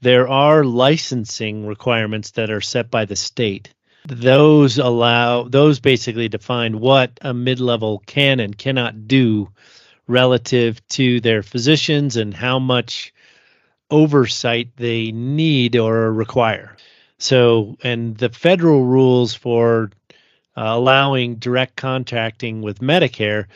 there 0.00 0.28
are 0.28 0.64
licensing 0.64 1.66
requirements 1.66 2.32
that 2.32 2.50
are 2.50 2.60
set 2.60 2.90
by 2.90 3.04
the 3.04 3.16
state. 3.16 3.72
Those 4.06 4.78
allow 4.78 5.44
those 5.44 5.80
basically 5.80 6.28
define 6.28 6.78
what 6.78 7.18
a 7.22 7.32
mid-level 7.32 8.02
can 8.06 8.40
and 8.40 8.56
cannot 8.56 9.08
do 9.08 9.48
relative 10.06 10.86
to 10.88 11.20
their 11.20 11.42
physicians 11.42 12.16
and 12.16 12.34
how 12.34 12.58
much 12.58 13.12
oversight 13.90 14.70
they 14.76 15.12
need 15.12 15.76
or 15.76 16.12
require. 16.12 16.76
So, 17.18 17.76
and 17.82 18.16
the 18.16 18.28
federal 18.28 18.84
rules 18.84 19.34
for 19.34 19.90
uh, 20.56 20.62
allowing 20.64 21.36
direct 21.36 21.76
contracting 21.76 22.62
with 22.62 22.80
Medicare 22.80 23.46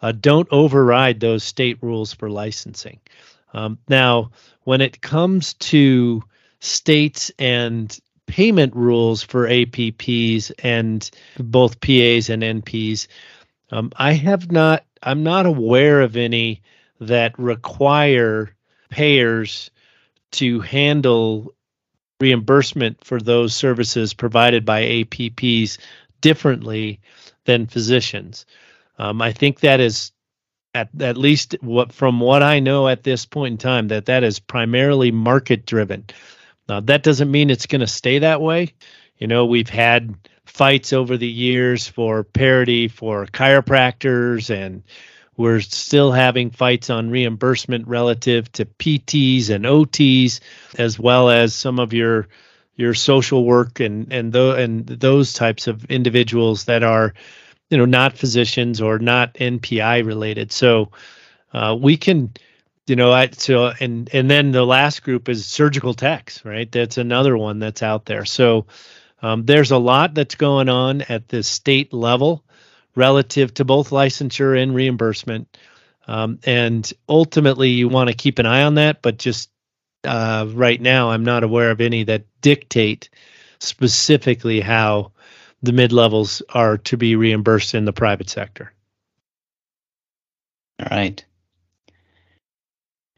uh, 0.00 0.12
don't 0.12 0.48
override 0.50 1.20
those 1.20 1.44
state 1.44 1.78
rules 1.82 2.12
for 2.12 2.28
licensing. 2.28 3.00
Um, 3.54 3.78
now, 3.88 4.32
when 4.64 4.80
it 4.80 5.00
comes 5.00 5.54
to 5.54 6.22
states 6.60 7.30
and 7.38 7.96
payment 8.26 8.74
rules 8.74 9.22
for 9.22 9.46
APPs 9.46 10.52
and 10.62 11.08
both 11.38 11.80
PAs 11.80 12.30
and 12.30 12.42
NPs, 12.42 13.06
um, 13.70 13.92
I 13.96 14.14
have 14.14 14.50
not. 14.50 14.84
I'm 15.02 15.22
not 15.22 15.46
aware 15.46 16.00
of 16.00 16.16
any 16.16 16.62
that 17.00 17.38
require 17.38 18.54
payers 18.90 19.70
to 20.32 20.60
handle 20.60 21.54
reimbursement 22.20 23.04
for 23.04 23.20
those 23.20 23.54
services 23.54 24.14
provided 24.14 24.64
by 24.64 24.82
APPs 24.82 25.78
differently 26.20 27.00
than 27.44 27.66
physicians. 27.66 28.46
Um, 28.98 29.20
I 29.20 29.32
think 29.32 29.60
that 29.60 29.80
is 29.80 30.12
at 30.74 30.88
at 31.00 31.16
least 31.16 31.56
what 31.60 31.92
from 31.92 32.20
what 32.20 32.42
I 32.42 32.60
know 32.60 32.88
at 32.88 33.02
this 33.02 33.26
point 33.26 33.52
in 33.52 33.58
time 33.58 33.88
that 33.88 34.06
that 34.06 34.24
is 34.24 34.38
primarily 34.38 35.10
market 35.10 35.66
driven. 35.66 36.04
Now 36.68 36.80
that 36.80 37.02
doesn't 37.02 37.30
mean 37.30 37.50
it's 37.50 37.66
going 37.66 37.80
to 37.80 37.86
stay 37.86 38.20
that 38.20 38.40
way. 38.40 38.74
You 39.18 39.26
know, 39.26 39.44
we've 39.44 39.68
had 39.68 40.14
fights 40.44 40.92
over 40.92 41.16
the 41.16 41.28
years 41.28 41.86
for 41.88 42.24
parity 42.24 42.88
for 42.88 43.26
chiropractors 43.26 44.50
and 44.50 44.82
we're 45.36 45.60
still 45.60 46.12
having 46.12 46.50
fights 46.50 46.90
on 46.90 47.10
reimbursement 47.10 47.88
relative 47.88 48.50
to 48.52 48.66
PTs 48.66 49.50
and 49.50 49.64
OTs 49.64 50.40
as 50.78 50.98
well 50.98 51.30
as 51.30 51.54
some 51.54 51.78
of 51.78 51.92
your 51.92 52.28
your 52.76 52.94
social 52.94 53.44
work 53.44 53.80
and 53.80 54.12
and, 54.12 54.32
th- 54.32 54.58
and 54.58 54.86
those 54.86 55.32
types 55.32 55.66
of 55.66 55.84
individuals 55.86 56.64
that 56.64 56.82
are 56.82 57.14
you 57.70 57.78
know 57.78 57.84
not 57.84 58.16
physicians 58.16 58.80
or 58.80 58.98
not 58.98 59.34
NPI 59.34 60.04
related. 60.04 60.52
So 60.52 60.90
uh, 61.52 61.76
we 61.80 61.96
can 61.96 62.32
you 62.86 62.96
know 62.96 63.12
I 63.12 63.30
so 63.30 63.72
and 63.80 64.10
and 64.12 64.30
then 64.30 64.52
the 64.52 64.66
last 64.66 65.02
group 65.02 65.28
is 65.28 65.46
surgical 65.46 65.94
techs, 65.94 66.44
right? 66.44 66.70
That's 66.70 66.98
another 66.98 67.36
one 67.38 67.58
that's 67.58 67.82
out 67.82 68.04
there. 68.04 68.24
So 68.24 68.66
um, 69.22 69.44
there's 69.46 69.70
a 69.70 69.78
lot 69.78 70.14
that's 70.14 70.34
going 70.34 70.68
on 70.68 71.02
at 71.02 71.28
the 71.28 71.42
state 71.42 71.92
level 71.92 72.44
relative 72.94 73.54
to 73.54 73.64
both 73.64 73.90
licensure 73.90 74.60
and 74.60 74.74
reimbursement. 74.74 75.56
Um, 76.06 76.40
and 76.44 76.92
ultimately, 77.08 77.70
you 77.70 77.88
want 77.88 78.10
to 78.10 78.16
keep 78.16 78.38
an 78.40 78.46
eye 78.46 78.64
on 78.64 78.74
that, 78.74 79.02
but 79.02 79.18
just 79.18 79.50
uh, 80.04 80.46
right 80.52 80.80
now, 80.80 81.10
I'm 81.10 81.24
not 81.24 81.44
aware 81.44 81.70
of 81.70 81.80
any 81.80 82.04
that 82.04 82.24
dictate 82.40 83.08
specifically 83.60 84.60
how 84.60 85.12
the 85.62 85.72
mid 85.72 85.92
levels 85.92 86.42
are 86.48 86.78
to 86.78 86.96
be 86.96 87.14
reimbursed 87.14 87.74
in 87.74 87.84
the 87.84 87.92
private 87.92 88.28
sector. 88.28 88.72
All 90.80 90.88
right. 90.90 91.24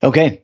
Okay, 0.02 0.42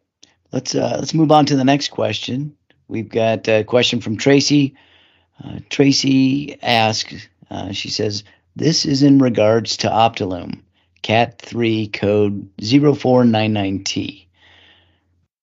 let's 0.52 0.74
uh, 0.74 0.96
let's 0.98 1.12
move 1.12 1.30
on 1.30 1.44
to 1.46 1.56
the 1.56 1.64
next 1.64 1.88
question. 1.88 2.56
We've 2.88 3.08
got 3.08 3.46
a 3.46 3.62
question 3.62 4.00
from 4.00 4.16
Tracy. 4.16 4.74
Uh, 5.42 5.61
Tracy 5.68 6.61
asks, 6.62 7.28
uh, 7.50 7.73
she 7.73 7.88
says, 7.88 8.25
"This 8.56 8.85
is 8.85 9.02
in 9.02 9.18
regards 9.18 9.78
to 9.78 9.88
Optilume, 9.88 10.62
Cat 11.02 11.38
3 11.40 11.88
code 11.88 12.49
0499T." 12.61 14.26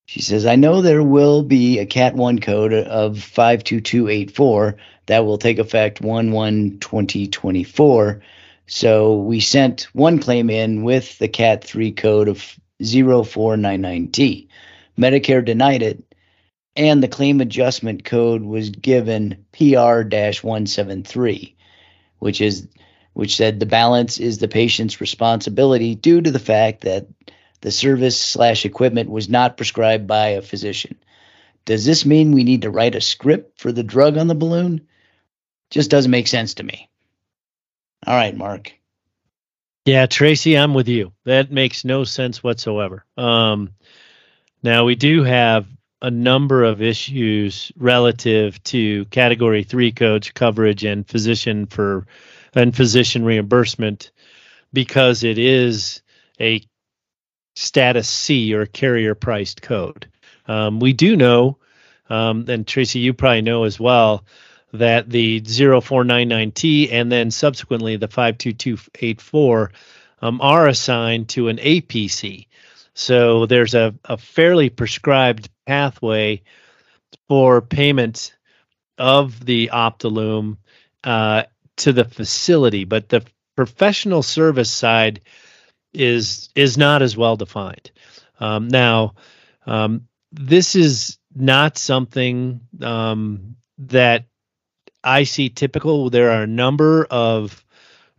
She 0.07 0.21
says, 0.21 0.45
I 0.45 0.55
know 0.55 0.81
there 0.81 1.03
will 1.03 1.43
be 1.43 1.79
a 1.79 1.85
Cat 1.85 2.15
1 2.15 2.39
code 2.39 2.71
of 2.71 3.21
52284 3.21 4.77
that 5.07 5.25
will 5.25 5.37
take 5.37 5.59
effect 5.59 5.99
1 5.99 6.31
1 6.31 6.77
2024. 6.79 8.21
So 8.67 9.17
we 9.17 9.41
sent 9.41 9.87
one 9.93 10.19
claim 10.19 10.49
in 10.49 10.83
with 10.83 11.17
the 11.19 11.27
Cat 11.27 11.63
3 11.63 11.91
code 11.91 12.29
of 12.29 12.57
0499T. 12.81 14.47
Medicare 14.97 15.43
denied 15.43 15.81
it, 15.81 16.03
and 16.77 17.01
the 17.01 17.07
claim 17.07 17.41
adjustment 17.41 18.05
code 18.05 18.43
was 18.43 18.69
given 18.69 19.45
PR 19.51 20.03
173, 20.03 21.55
which 22.19 22.39
is 22.39 22.67
which 23.13 23.35
said 23.35 23.59
the 23.59 23.65
balance 23.65 24.19
is 24.19 24.37
the 24.37 24.47
patient's 24.47 25.01
responsibility 25.01 25.95
due 25.95 26.21
to 26.21 26.29
the 26.29 26.37
fact 26.37 26.81
that 26.81 27.07
the 27.61 27.71
service 27.71 28.19
slash 28.19 28.63
equipment 28.63 29.09
was 29.09 29.27
not 29.27 29.57
prescribed 29.57 30.05
by 30.05 30.27
a 30.27 30.41
physician. 30.43 30.95
Does 31.65 31.83
this 31.83 32.05
mean 32.05 32.31
we 32.31 32.43
need 32.43 32.61
to 32.61 32.69
write 32.69 32.93
a 32.93 33.01
script 33.01 33.59
for 33.59 33.71
the 33.71 33.83
drug 33.83 34.17
on 34.17 34.27
the 34.27 34.35
balloon? 34.35 34.87
Just 35.71 35.89
doesn't 35.89 36.11
make 36.11 36.27
sense 36.27 36.53
to 36.55 36.63
me. 36.63 36.89
All 38.05 38.13
right, 38.13 38.37
Mark. 38.37 38.71
Yeah, 39.85 40.05
Tracy, 40.05 40.55
I'm 40.55 40.75
with 40.75 40.87
you. 40.87 41.13
That 41.25 41.51
makes 41.51 41.83
no 41.83 42.03
sense 42.03 42.43
whatsoever. 42.43 43.03
Um, 43.17 43.71
now 44.61 44.85
we 44.85 44.93
do 44.93 45.23
have 45.23 45.65
a 46.01 46.11
number 46.11 46.63
of 46.63 46.81
issues 46.81 47.71
relative 47.77 48.61
to 48.63 49.05
category 49.05 49.63
three 49.63 49.91
codes 49.91 50.31
coverage 50.31 50.83
and 50.83 51.07
physician 51.07 51.65
for 51.65 52.05
and 52.53 52.75
physician 52.75 53.23
reimbursement 53.23 54.11
because 54.73 55.23
it 55.23 55.37
is 55.37 56.01
a 56.39 56.61
status 57.55 58.07
C 58.07 58.53
or 58.53 58.65
carrier 58.65 59.15
priced 59.15 59.61
code. 59.61 60.07
Um, 60.47 60.79
we 60.79 60.93
do 60.93 61.15
know, 61.15 61.57
um, 62.09 62.45
and 62.47 62.65
Tracy, 62.65 62.99
you 62.99 63.13
probably 63.13 63.41
know 63.41 63.63
as 63.63 63.79
well, 63.79 64.23
that 64.73 65.09
the 65.09 65.41
0499T 65.41 66.91
and 66.91 67.11
then 67.11 67.31
subsequently 67.31 67.95
the 67.95 68.07
52284 68.07 69.71
um, 70.21 70.41
are 70.41 70.67
assigned 70.67 71.29
to 71.29 71.47
an 71.47 71.57
APC. 71.57 72.46
So 72.97 73.45
there's 73.45 73.75
a, 73.75 73.93
a 74.05 74.17
fairly 74.17 74.69
prescribed 74.69 75.49
pathway 75.67 76.41
for 77.27 77.61
payment 77.61 78.35
of 78.97 79.45
the 79.45 79.69
Optilume 79.71 80.57
uh, 81.03 81.43
to 81.77 81.93
the 81.93 82.05
facility, 82.05 82.85
but 82.85 83.07
the 83.07 83.23
professional 83.55 84.23
service 84.23 84.71
side 84.71 85.21
is 85.93 86.49
is 86.55 86.75
not 86.75 87.03
as 87.03 87.15
well 87.15 87.35
defined. 87.35 87.91
Um, 88.39 88.67
now, 88.67 89.13
um, 89.67 90.07
this 90.31 90.75
is 90.75 91.19
not 91.35 91.77
something 91.77 92.61
um, 92.81 93.57
that 93.77 94.25
I 95.03 95.23
see 95.23 95.49
typical. 95.49 96.09
There 96.09 96.31
are 96.31 96.43
a 96.43 96.47
number 96.47 97.05
of 97.05 97.63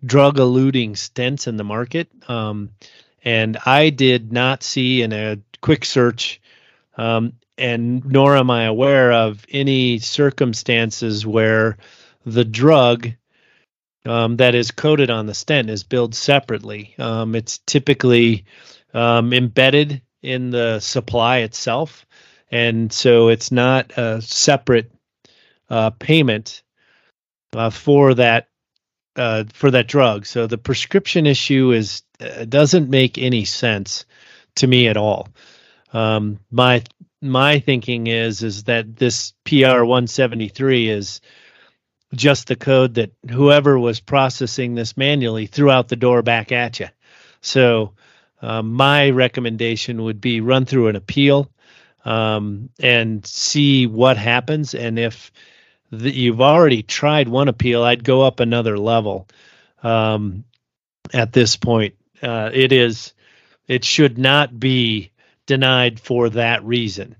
drug 0.04 0.36
eluting 0.36 0.92
stents 0.92 1.48
in 1.48 1.56
the 1.56 1.64
market. 1.64 2.08
Um, 2.28 2.70
and 3.24 3.56
I 3.66 3.90
did 3.90 4.32
not 4.32 4.62
see 4.62 5.02
in 5.02 5.12
a 5.12 5.38
quick 5.60 5.84
search, 5.84 6.40
um, 6.96 7.32
and 7.56 8.04
nor 8.04 8.36
am 8.36 8.50
I 8.50 8.64
aware 8.64 9.12
of 9.12 9.44
any 9.50 9.98
circumstances 9.98 11.26
where 11.26 11.78
the 12.24 12.44
drug 12.44 13.10
um, 14.06 14.36
that 14.36 14.54
is 14.54 14.70
coated 14.70 15.10
on 15.10 15.26
the 15.26 15.34
stent 15.34 15.70
is 15.70 15.84
billed 15.84 16.14
separately. 16.14 16.94
Um, 16.98 17.34
it's 17.34 17.58
typically 17.58 18.44
um, 18.94 19.32
embedded 19.32 20.02
in 20.22 20.50
the 20.50 20.80
supply 20.80 21.38
itself, 21.38 22.06
and 22.50 22.92
so 22.92 23.28
it's 23.28 23.52
not 23.52 23.92
a 23.96 24.22
separate 24.22 24.90
uh, 25.68 25.90
payment 25.90 26.62
uh, 27.54 27.70
for 27.70 28.14
that 28.14 28.48
uh, 29.16 29.44
for 29.52 29.70
that 29.70 29.88
drug. 29.88 30.26
So 30.26 30.46
the 30.46 30.58
prescription 30.58 31.26
issue 31.26 31.72
is 31.72 32.02
doesn't 32.18 32.90
make 32.90 33.18
any 33.18 33.44
sense 33.44 34.04
to 34.56 34.66
me 34.66 34.88
at 34.88 34.96
all. 34.96 35.28
Um, 35.92 36.40
my 36.50 36.82
my 37.20 37.60
thinking 37.60 38.06
is 38.06 38.42
is 38.42 38.64
that 38.64 38.96
this 38.96 39.32
PR 39.44 39.84
173 39.84 40.88
is 40.88 41.20
just 42.14 42.48
the 42.48 42.56
code 42.56 42.94
that 42.94 43.12
whoever 43.30 43.78
was 43.78 44.00
processing 44.00 44.74
this 44.74 44.96
manually 44.96 45.46
threw 45.46 45.70
out 45.70 45.88
the 45.88 45.96
door 45.96 46.22
back 46.22 46.52
at 46.52 46.80
you. 46.80 46.88
So 47.40 47.94
um, 48.40 48.72
my 48.72 49.10
recommendation 49.10 50.02
would 50.04 50.20
be 50.20 50.40
run 50.40 50.64
through 50.64 50.88
an 50.88 50.96
appeal 50.96 51.50
um, 52.04 52.70
and 52.80 53.24
see 53.26 53.86
what 53.86 54.16
happens. 54.16 54.74
And 54.74 54.98
if 54.98 55.30
you've 55.90 56.40
already 56.40 56.82
tried 56.82 57.28
one 57.28 57.48
appeal, 57.48 57.82
I'd 57.82 58.04
go 58.04 58.22
up 58.22 58.40
another 58.40 58.78
level. 58.78 59.28
Um, 59.82 60.44
at 61.12 61.32
this 61.32 61.56
point, 61.56 61.94
uh, 62.22 62.50
it 62.52 62.72
is 62.72 63.12
it 63.66 63.84
should 63.84 64.18
not 64.18 64.58
be 64.58 65.10
denied 65.46 66.00
for 66.00 66.30
that 66.30 66.64
reason. 66.64 67.16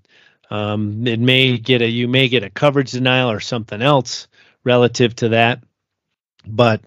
Um, 0.51 1.07
it 1.07 1.21
may 1.21 1.59
get 1.59 1.83
a 1.83 1.89
you 1.89 2.09
may 2.09 2.29
get 2.29 2.45
a 2.45 2.51
coverage 2.51 2.93
denial 2.93 3.31
or 3.31 3.41
something 3.41 3.83
else 3.83 4.29
relative 4.65 5.15
to 5.17 5.31
that, 5.31 5.63
but 6.47 6.81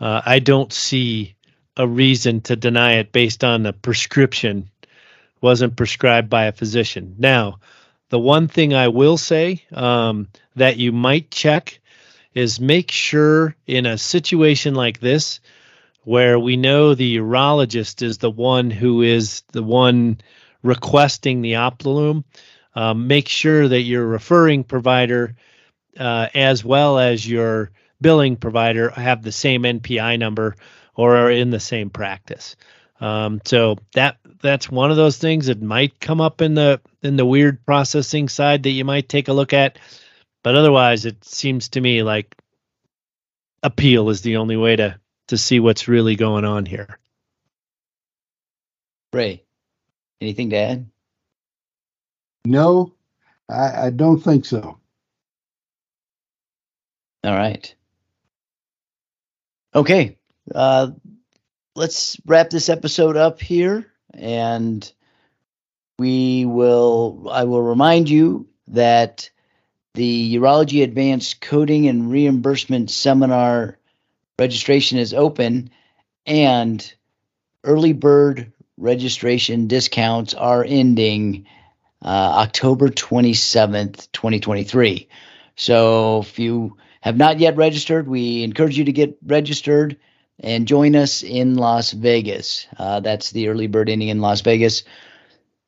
uh, 0.00 0.22
I 0.24 0.38
don't 0.38 0.72
see 0.72 1.36
a 1.76 1.86
reason 1.86 2.40
to 2.42 2.56
deny 2.56 2.94
it 2.94 3.12
based 3.12 3.44
on 3.44 3.62
the 3.62 3.72
prescription 3.72 4.70
wasn't 5.40 5.76
prescribed 5.76 6.28
by 6.28 6.46
a 6.46 6.52
physician. 6.52 7.14
Now, 7.18 7.60
the 8.08 8.18
one 8.18 8.48
thing 8.48 8.74
I 8.74 8.88
will 8.88 9.16
say 9.16 9.62
um, 9.72 10.28
that 10.56 10.78
you 10.78 10.92
might 10.92 11.30
check 11.30 11.80
is 12.34 12.60
make 12.60 12.90
sure 12.90 13.54
in 13.66 13.86
a 13.86 13.98
situation 13.98 14.74
like 14.74 15.00
this, 15.00 15.40
where 16.08 16.38
we 16.38 16.56
know 16.56 16.94
the 16.94 17.18
urologist 17.18 18.00
is 18.00 18.16
the 18.16 18.30
one 18.30 18.70
who 18.70 19.02
is 19.02 19.42
the 19.52 19.62
one 19.62 20.18
requesting 20.62 21.42
the 21.42 21.52
Optilume, 21.52 22.24
um, 22.74 23.08
make 23.08 23.28
sure 23.28 23.68
that 23.68 23.82
your 23.82 24.06
referring 24.06 24.64
provider 24.64 25.36
uh, 25.98 26.28
as 26.34 26.64
well 26.64 26.98
as 26.98 27.28
your 27.28 27.72
billing 28.00 28.36
provider 28.36 28.88
have 28.88 29.22
the 29.22 29.30
same 29.30 29.64
NPI 29.64 30.18
number 30.18 30.56
or 30.94 31.14
are 31.14 31.30
in 31.30 31.50
the 31.50 31.60
same 31.60 31.90
practice. 31.90 32.56
Um, 33.02 33.42
so 33.44 33.76
that 33.92 34.16
that's 34.40 34.70
one 34.70 34.90
of 34.90 34.96
those 34.96 35.18
things 35.18 35.48
that 35.48 35.60
might 35.60 36.00
come 36.00 36.22
up 36.22 36.40
in 36.40 36.54
the 36.54 36.80
in 37.02 37.16
the 37.16 37.26
weird 37.26 37.66
processing 37.66 38.30
side 38.30 38.62
that 38.62 38.70
you 38.70 38.86
might 38.86 39.10
take 39.10 39.28
a 39.28 39.34
look 39.34 39.52
at. 39.52 39.78
But 40.42 40.54
otherwise, 40.54 41.04
it 41.04 41.22
seems 41.22 41.68
to 41.70 41.82
me 41.82 42.02
like 42.02 42.34
appeal 43.62 44.08
is 44.08 44.22
the 44.22 44.38
only 44.38 44.56
way 44.56 44.74
to 44.76 44.98
to 45.28 45.38
see 45.38 45.60
what's 45.60 45.88
really 45.88 46.16
going 46.16 46.44
on 46.44 46.66
here. 46.66 46.98
Ray, 49.12 49.44
anything 50.20 50.50
to 50.50 50.56
add? 50.56 50.90
No, 52.44 52.94
I, 53.48 53.86
I 53.86 53.90
don't 53.90 54.20
think 54.20 54.44
so. 54.44 54.78
All 57.24 57.36
right. 57.36 57.74
Okay. 59.74 60.16
Uh, 60.54 60.90
let's 61.74 62.16
wrap 62.26 62.50
this 62.50 62.68
episode 62.68 63.16
up 63.16 63.40
here 63.40 63.86
and 64.14 64.90
we 65.98 66.44
will 66.44 67.28
I 67.30 67.44
will 67.44 67.62
remind 67.62 68.08
you 68.08 68.48
that 68.68 69.30
the 69.94 70.36
Urology 70.36 70.82
Advanced 70.82 71.40
Coding 71.40 71.88
and 71.88 72.10
Reimbursement 72.10 72.90
Seminar 72.90 73.78
registration 74.38 74.98
is 74.98 75.12
open 75.12 75.70
and 76.26 76.94
early 77.64 77.92
bird 77.92 78.52
registration 78.76 79.66
discounts 79.66 80.34
are 80.34 80.64
ending 80.64 81.46
uh, 82.02 82.08
October 82.08 82.88
27th, 82.88 84.10
2023. 84.12 85.08
So 85.56 86.20
if 86.20 86.38
you 86.38 86.76
have 87.00 87.16
not 87.16 87.40
yet 87.40 87.56
registered, 87.56 88.06
we 88.06 88.44
encourage 88.44 88.78
you 88.78 88.84
to 88.84 88.92
get 88.92 89.18
registered 89.26 89.96
and 90.40 90.68
join 90.68 90.94
us 90.94 91.24
in 91.24 91.56
Las 91.56 91.90
Vegas. 91.90 92.66
Uh, 92.78 93.00
that's 93.00 93.32
the 93.32 93.48
early 93.48 93.66
bird 93.66 93.88
ending 93.88 94.08
in 94.08 94.20
Las 94.20 94.42
Vegas. 94.42 94.84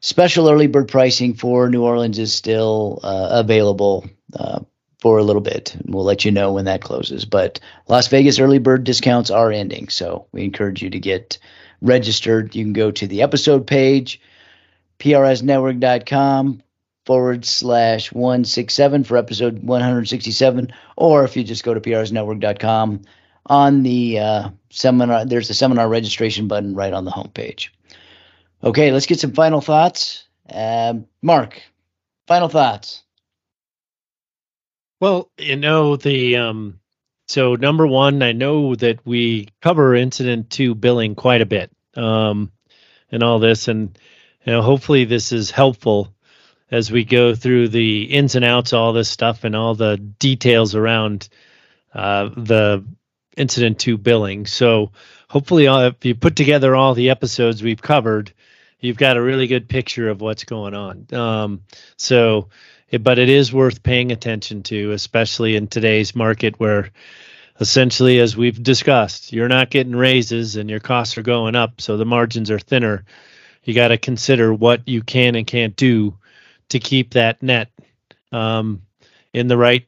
Special 0.01 0.49
early 0.49 0.69
bird 0.69 0.89
pricing 0.89 1.35
for 1.35 1.69
New 1.69 1.83
Orleans 1.83 2.19
is 2.19 2.33
still 2.33 3.01
uh, 3.03 3.29
available 3.33 4.07
uh, 4.35 4.61
for 5.01 5.19
a 5.19 5.25
little 5.25 5.43
bit. 5.43 5.77
We'll 5.87 6.05
let 6.05 6.25
you 6.25 6.31
know 6.31 6.53
when 6.53 6.67
that 6.67 6.83
closes. 6.83 7.25
But 7.25 7.59
Las 7.89 8.09
Vegas 8.09 8.39
early 8.39 8.59
bird 8.59 8.85
discounts 8.85 9.31
are 9.31 9.51
ending, 9.51 9.89
so 9.89 10.27
we 10.33 10.45
encourage 10.45 10.83
you 10.83 10.91
to 10.91 10.99
get 10.99 11.39
registered. 11.81 12.55
You 12.55 12.65
can 12.65 12.73
go 12.73 12.91
to 12.91 13.07
the 13.07 13.23
episode 13.23 13.67
page, 13.67 14.21
prsnetwork.com 14.99 16.63
forward 17.07 17.45
slash 17.45 18.13
167 18.13 19.05
for 19.05 19.17
episode 19.17 19.63
167, 19.63 20.73
or 20.97 21.25
if 21.25 21.37
you 21.37 21.45
just 21.45 21.65
go 21.65 21.73
to 21.75 21.81
prsnetwork.com 21.81 23.03
on 23.47 23.83
the 23.83 24.19
uh, 24.19 24.51
seminar, 24.69 25.25
there's 25.25 25.51
a 25.51 25.55
seminar 25.55 25.89
registration 25.89 26.47
button 26.47 26.75
right 26.75 26.93
on 26.93 27.05
the 27.05 27.11
homepage. 27.11 27.71
Okay, 28.63 28.93
let's 28.93 29.07
get 29.07 29.19
some 29.19 29.33
final 29.33 29.63
thoughts. 29.63 30.29
Uh, 30.49 30.95
Mark, 31.23 31.63
final 32.27 32.49
thoughts. 32.49 33.03
Well, 35.01 35.31
you 35.39 35.57
know 35.57 35.97
the 35.97 36.37
um, 36.37 36.79
so 37.27 37.55
number 37.55 37.87
one, 37.87 38.23
I 38.23 38.33
know 38.33 38.75
that 38.75 39.05
we 39.07 39.49
cover 39.63 39.95
incident 39.95 40.51
to 40.51 40.75
billing 40.75 41.15
quite 41.15 41.41
a 41.41 41.47
bit, 41.47 41.71
um, 41.97 42.53
and 43.11 43.23
all 43.23 43.39
this, 43.39 43.69
and 43.69 43.99
you 44.45 44.53
know 44.53 44.61
hopefully 44.61 45.07
this 45.07 45.33
is 45.33 45.51
helpful 45.51 46.15
as 46.71 46.93
we 46.93 47.05
go 47.05 47.35
through 47.35 47.69
the 47.69 48.03
ins 48.05 48.35
and 48.35 48.45
outs, 48.45 48.75
all 48.75 48.93
this 48.93 49.09
stuff, 49.09 49.45
and 49.45 49.57
all 49.57 49.75
the 49.75 49.97
details 49.97 50.75
around 50.75 51.31
uh, 51.95 52.29
the 52.37 52.85
incident 53.39 53.79
to 53.81 53.97
billing. 53.97 54.45
So 54.45 54.93
hopefully, 55.31 55.67
uh, 55.67 55.89
if 55.89 56.05
you 56.05 56.15
put 56.15 56.37
together 56.37 56.77
all 56.77 56.93
the 56.93 57.09
episodes 57.09 57.63
we've 57.63 57.81
covered, 57.81 58.35
you've 58.81 58.99
got 58.99 59.17
a 59.17 59.23
really 59.23 59.47
good 59.47 59.67
picture 59.67 60.11
of 60.11 60.21
what's 60.21 60.45
going 60.45 60.75
on. 60.75 61.07
Um, 61.15 61.63
so 61.97 62.51
but 62.99 63.19
it 63.19 63.29
is 63.29 63.53
worth 63.53 63.83
paying 63.83 64.11
attention 64.13 64.63
to, 64.65 64.93
especially 64.93 65.57
in 65.57 65.69
today's 65.69 66.17
market 66.17 66.59
where 66.59 66.91
essentially, 67.61 68.19
as 68.19 68.37
we've 68.37 68.61
discussed, 68.63 69.33
you're 69.33 69.49
not 69.49 69.71
getting 69.71 69.95
raises 69.95 70.57
and 70.57 70.69
your 70.69 70.81
costs 70.81 71.17
are 71.19 71.23
going 71.23 71.55
up, 71.55 71.81
so 71.81 71.97
the 71.97 72.07
margins 72.07 72.51
are 72.51 72.59
thinner. 72.59 73.05
You 73.63 73.75
got 73.75 73.89
to 73.89 73.99
consider 73.99 74.53
what 74.53 74.89
you 74.89 75.03
can 75.03 75.35
and 75.35 75.47
can't 75.47 75.77
do 75.77 76.17
to 76.71 76.79
keep 76.79 77.13
that 77.13 77.43
net 77.43 77.71
um, 78.33 78.83
in 79.33 79.49
the 79.49 79.57
right 79.57 79.87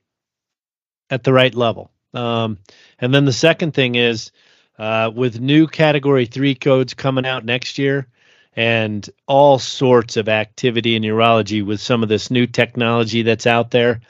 at 1.11 1.25
the 1.25 1.33
right 1.33 1.55
level. 1.55 1.91
Um, 2.15 2.59
and 2.99 3.15
then 3.15 3.25
the 3.25 3.33
second 3.33 3.73
thing 3.73 3.95
is 3.95 4.31
uh, 4.79 5.11
with 5.15 5.41
new 5.41 5.67
Category 5.67 6.27
Three 6.27 6.55
codes 6.55 6.95
coming 6.95 7.27
out 7.27 7.45
next 7.45 7.79
year, 7.79 8.07
and 8.55 9.09
all 9.27 9.59
sorts 9.59 10.17
of 10.17 10.29
activity 10.29 10.95
in 10.95 11.03
urology 11.03 11.65
with 11.65 11.81
some 11.81 12.03
of 12.03 12.09
this 12.09 12.31
new 12.31 12.47
technology 12.47 13.23
that's 13.23 13.47
out 13.47 13.71
there. 13.71 14.01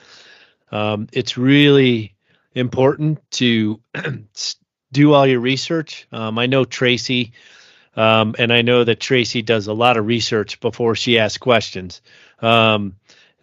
Um, 0.71 1.09
it's 1.13 1.39
really 1.39 2.15
important 2.55 3.19
to 3.33 3.81
do 4.93 5.13
all 5.13 5.27
your 5.27 5.41
research. 5.41 6.07
Um, 6.11 6.39
I 6.39 6.47
know 6.47 6.65
Tracy, 6.65 7.33
um, 7.95 8.35
and 8.39 8.53
I 8.53 8.63
know 8.63 8.83
that 8.83 9.01
Tracy 9.01 9.43
does 9.43 9.69
a 9.69 9.73
lot 9.73 9.97
of 9.97 10.07
research 10.07 10.61
before 10.61 10.97
she 10.97 11.19
asks 11.19 11.39
questions. 11.39 12.01
Um, 12.41 12.97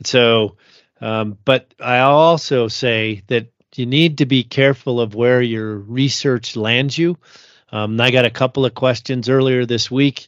so, 0.03 0.57
um, 0.99 1.38
but 1.45 1.73
I 1.79 1.99
also 1.99 2.67
say 2.67 3.23
that 3.27 3.47
you 3.75 3.85
need 3.85 4.17
to 4.17 4.25
be 4.25 4.43
careful 4.43 4.99
of 4.99 5.15
where 5.15 5.41
your 5.41 5.77
research 5.77 6.57
lands 6.57 6.97
you. 6.97 7.17
Um, 7.71 8.01
I 8.01 8.12
got 8.12 8.25
a 8.25 8.31
couple 8.31 8.65
of 8.65 8.73
questions 8.73 9.29
earlier 9.29 9.65
this 9.65 9.89
week 9.89 10.27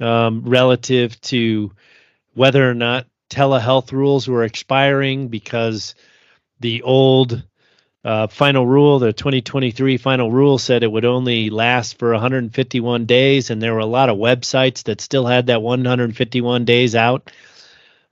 um, 0.00 0.42
relative 0.44 1.20
to 1.22 1.72
whether 2.34 2.68
or 2.68 2.74
not 2.74 3.06
telehealth 3.30 3.92
rules 3.92 4.28
were 4.28 4.44
expiring 4.44 5.28
because 5.28 5.94
the 6.60 6.82
old 6.82 7.42
uh, 8.04 8.26
final 8.26 8.66
rule, 8.66 8.98
the 8.98 9.12
2023 9.12 9.96
final 9.96 10.30
rule 10.30 10.58
said 10.58 10.82
it 10.82 10.92
would 10.92 11.06
only 11.06 11.48
last 11.48 11.98
for 11.98 12.12
151 12.12 13.06
days, 13.06 13.50
and 13.50 13.62
there 13.62 13.72
were 13.72 13.80
a 13.80 13.86
lot 13.86 14.10
of 14.10 14.18
websites 14.18 14.84
that 14.84 15.00
still 15.00 15.26
had 15.26 15.46
that 15.46 15.62
151 15.62 16.64
days 16.66 16.94
out. 16.94 17.30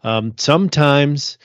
Um, 0.03 0.35
sometimes 0.39 1.37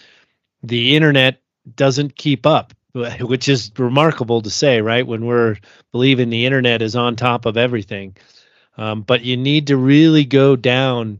the 0.63 0.95
internet 0.95 1.41
doesn't 1.75 2.15
keep 2.15 2.45
up, 2.45 2.73
which 3.19 3.49
is 3.49 3.71
remarkable 3.77 4.41
to 4.41 4.49
say, 4.49 4.81
right? 4.81 5.05
When 5.05 5.25
we're 5.25 5.57
believing 5.91 6.29
the 6.29 6.45
internet 6.45 6.81
is 6.81 6.95
on 6.95 7.17
top 7.17 7.45
of 7.45 7.57
everything. 7.57 8.15
Um, 8.77 9.01
but 9.01 9.23
you 9.23 9.37
need 9.37 9.67
to 9.67 9.77
really 9.77 10.25
go 10.25 10.55
down 10.55 11.19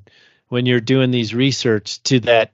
when 0.49 0.65
you're 0.65 0.79
doing 0.79 1.11
these 1.11 1.33
research 1.33 2.01
to 2.03 2.19
that 2.21 2.51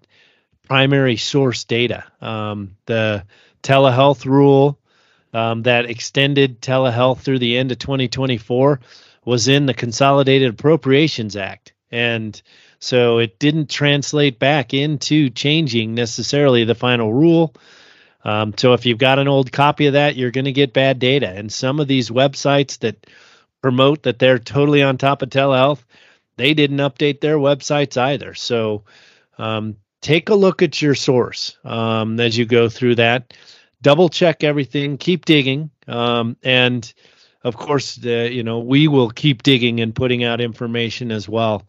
primary 0.67 1.17
source 1.17 1.63
data. 1.65 2.05
Um, 2.21 2.77
the 2.85 3.25
telehealth 3.61 4.25
rule 4.25 4.79
um, 5.33 5.63
that 5.63 5.89
extended 5.89 6.61
telehealth 6.61 7.19
through 7.19 7.39
the 7.39 7.57
end 7.57 7.71
of 7.71 7.79
2024 7.79 8.79
was 9.25 9.47
in 9.47 9.65
the 9.65 9.73
Consolidated 9.73 10.51
Appropriations 10.51 11.35
Act. 11.35 11.73
And 11.91 12.39
so 12.79 13.19
it 13.19 13.39
didn't 13.39 13.69
translate 13.69 14.39
back 14.39 14.73
into 14.73 15.29
changing 15.29 15.95
necessarily 15.95 16.63
the 16.65 16.75
final 16.75 17.13
rule. 17.13 17.53
Um, 18.25 18.53
so 18.57 18.73
if 18.73 18.85
you've 18.85 18.97
got 18.97 19.19
an 19.19 19.27
old 19.27 19.51
copy 19.51 19.87
of 19.87 19.93
that, 19.93 20.15
you're 20.15 20.31
going 20.31 20.45
to 20.45 20.51
get 20.51 20.73
bad 20.73 20.99
data. 20.99 21.29
And 21.29 21.51
some 21.51 21.79
of 21.79 21.87
these 21.87 22.09
websites 22.09 22.79
that 22.79 23.05
promote 23.63 24.03
that 24.03 24.19
they're 24.19 24.37
totally 24.37 24.83
on 24.83 24.97
top 24.97 25.21
of 25.21 25.29
telehealth, 25.29 25.83
they 26.35 26.53
didn't 26.53 26.77
update 26.77 27.21
their 27.21 27.37
websites 27.37 27.97
either. 27.97 28.33
So 28.33 28.83
um, 29.37 29.77
take 30.01 30.29
a 30.29 30.35
look 30.35 30.61
at 30.61 30.81
your 30.81 30.95
source 30.95 31.57
um, 31.63 32.19
as 32.19 32.37
you 32.37 32.45
go 32.45 32.67
through 32.67 32.95
that. 32.95 33.33
Double 33.81 34.09
check 34.09 34.43
everything. 34.43 34.97
Keep 34.97 35.25
digging, 35.25 35.69
um, 35.87 36.37
and 36.43 36.93
of 37.43 37.57
course, 37.57 37.95
the, 37.95 38.29
you 38.31 38.43
know 38.43 38.59
we 38.59 38.87
will 38.87 39.09
keep 39.09 39.43
digging 39.43 39.81
and 39.81 39.95
putting 39.95 40.23
out 40.23 40.39
information 40.39 41.11
as 41.11 41.27
well. 41.27 41.63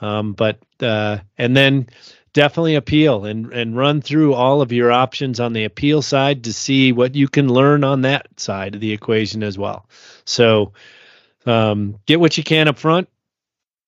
Um, 0.00 0.34
but 0.34 0.58
uh, 0.80 1.18
and 1.38 1.56
then 1.56 1.88
definitely 2.34 2.74
appeal 2.74 3.24
and 3.24 3.50
and 3.52 3.76
run 3.76 4.02
through 4.02 4.34
all 4.34 4.60
of 4.60 4.72
your 4.72 4.92
options 4.92 5.40
on 5.40 5.54
the 5.54 5.64
appeal 5.64 6.02
side 6.02 6.44
to 6.44 6.52
see 6.52 6.92
what 6.92 7.14
you 7.14 7.28
can 7.28 7.48
learn 7.48 7.82
on 7.82 8.02
that 8.02 8.28
side 8.38 8.74
of 8.74 8.82
the 8.82 8.92
equation 8.92 9.42
as 9.42 9.56
well. 9.56 9.88
So 10.26 10.72
um, 11.46 11.98
get 12.06 12.20
what 12.20 12.36
you 12.36 12.44
can 12.44 12.68
up 12.68 12.78
front, 12.78 13.08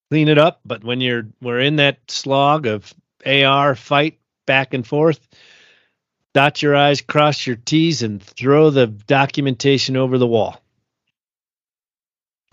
clean 0.09 0.27
it 0.27 0.37
up. 0.37 0.61
But 0.65 0.83
when 0.83 1.01
you're 1.01 1.27
we're 1.41 1.59
in 1.59 1.77
that 1.77 1.99
slog 2.07 2.67
of 2.67 2.93
AR 3.25 3.75
fight 3.75 4.19
back 4.45 4.73
and 4.73 4.85
forth, 4.85 5.19
dot 6.33 6.61
your 6.61 6.75
I's, 6.75 7.01
cross 7.01 7.45
your 7.45 7.55
T's, 7.55 8.03
and 8.03 8.21
throw 8.21 8.69
the 8.69 8.87
documentation 8.87 9.97
over 9.97 10.17
the 10.17 10.27
wall. 10.27 10.61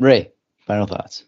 Ray, 0.00 0.32
final 0.66 0.86
thoughts. 0.86 1.24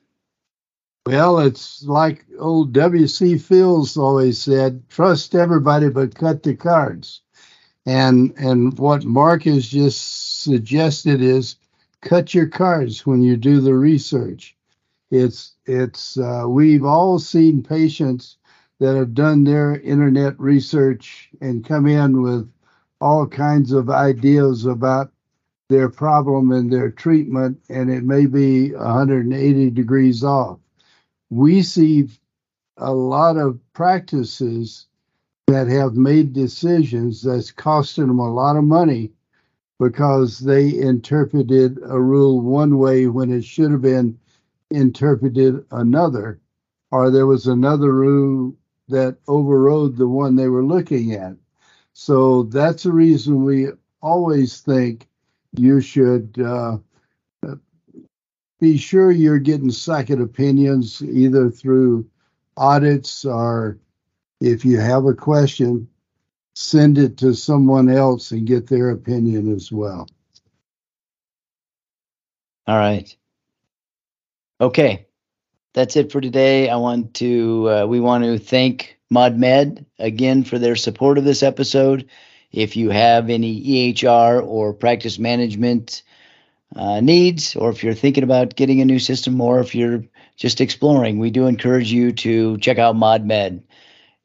Well, 1.07 1.39
it's 1.39 1.85
like 1.85 2.25
old 2.37 2.73
W.C. 2.73 3.39
Fields 3.39 3.97
always 3.97 4.43
said: 4.43 4.89
"Trust 4.89 5.37
everybody, 5.37 5.89
but 5.89 6.17
cut 6.17 6.43
the 6.43 6.57
cards." 6.57 7.21
And 7.87 8.35
and 8.37 8.77
what 8.77 9.05
Mark 9.05 9.45
has 9.45 9.69
just 9.69 10.43
suggested 10.43 11.23
is 11.23 11.57
cut 12.03 12.35
your 12.35 12.47
cards 12.47 13.07
when 13.07 13.23
you 13.23 13.37
do 13.37 13.61
the 13.61 13.75
research. 13.75 14.57
It's 15.11 15.55
it's 15.67 16.19
uh, 16.19 16.45
we've 16.49 16.85
all 16.85 17.19
seen 17.19 17.63
patients 17.63 18.39
that 18.81 18.97
have 18.97 19.15
done 19.15 19.45
their 19.45 19.79
internet 19.81 20.39
research 20.39 21.31
and 21.41 21.65
come 21.65 21.87
in 21.87 22.23
with 22.23 22.51
all 23.01 23.27
kinds 23.27 23.73
of 23.73 23.91
ideas 23.91 24.65
about 24.65 25.13
their 25.69 25.89
problem 25.89 26.53
and 26.53 26.73
their 26.73 26.91
treatment, 26.91 27.61
and 27.69 27.91
it 27.91 28.05
may 28.05 28.27
be 28.27 28.73
180 28.73 29.71
degrees 29.71 30.23
off. 30.23 30.59
We 31.31 31.63
see 31.63 32.09
a 32.77 32.93
lot 32.93 33.37
of 33.37 33.59
practices 33.73 34.87
that 35.47 35.67
have 35.69 35.95
made 35.95 36.33
decisions 36.33 37.23
that's 37.23 37.51
costing 37.51 38.09
them 38.09 38.19
a 38.19 38.33
lot 38.33 38.57
of 38.57 38.65
money 38.65 39.13
because 39.79 40.39
they 40.39 40.79
interpreted 40.79 41.79
a 41.89 42.01
rule 42.01 42.41
one 42.41 42.79
way 42.79 43.07
when 43.07 43.31
it 43.31 43.45
should 43.45 43.71
have 43.71 43.83
been 43.83 44.19
interpreted 44.71 45.65
another, 45.71 46.41
or 46.91 47.11
there 47.11 47.27
was 47.27 47.47
another 47.47 47.93
rule 47.93 48.55
that 48.89 49.17
overrode 49.29 49.97
the 49.97 50.09
one 50.09 50.37
they 50.37 50.49
were 50.49 50.65
looking 50.65 51.12
at. 51.12 51.35
So 51.93 52.45
that's 52.45 52.85
the 52.85 52.93
reason 52.93 53.45
we 53.45 53.69
always 54.03 54.61
think 54.61 55.09
you 55.53 55.81
should 55.81 56.39
uh, 56.39 56.79
be 58.61 58.77
sure 58.79 59.11
you're 59.11 59.39
getting 59.39 59.71
second 59.71 60.23
opinions 60.23 61.03
either 61.03 61.51
through 61.51 62.09
audits 62.57 63.25
or 63.25 63.79
if 64.41 64.65
you 64.65 64.79
have 64.79 65.05
a 65.07 65.15
question, 65.15 65.89
send 66.57 66.99
it 66.99 67.19
to 67.19 67.35
someone 67.35 67.88
else 67.88 68.31
and 68.31 68.47
get 68.47 68.66
their 68.66 68.90
opinion 68.90 69.55
as 69.55 69.71
well. 69.71 70.09
All 72.66 72.77
right. 72.77 73.14
Okay 74.61 75.07
that's 75.77 75.95
it 75.95 76.11
for 76.11 76.23
today. 76.23 76.71
I 76.71 76.77
want 76.77 77.12
to 77.14 77.71
uh, 77.71 77.87
we 77.87 78.01
want 78.01 78.25
to 78.25 78.38
thank 78.38 78.99
ModMed 79.12 79.85
again 79.99 80.42
for 80.42 80.59
their 80.59 80.75
support 80.75 81.19
of 81.19 81.25
this 81.25 81.42
episode. 81.42 82.09
If 82.51 82.77
you 82.77 82.88
have 82.88 83.29
any 83.29 83.62
EHR 83.62 84.42
or 84.42 84.73
practice 84.73 85.19
management 85.19 86.03
uh, 86.75 87.01
needs, 87.01 87.55
or 87.57 87.69
if 87.71 87.85
you're 87.85 87.92
thinking 87.92 88.25
about 88.25 88.57
getting 88.57 88.81
a 88.81 88.87
new 88.87 88.99
system, 88.99 89.38
or 89.38 89.61
if 89.61 89.75
you're 89.75 90.03
just 90.37 90.62
exploring, 90.62 91.19
we 91.19 91.31
do 91.31 91.47
encourage 91.47 91.92
you 91.92 92.11
to 92.12 92.57
check 92.57 92.79
out 92.79 92.97
ModMed. 92.97 93.62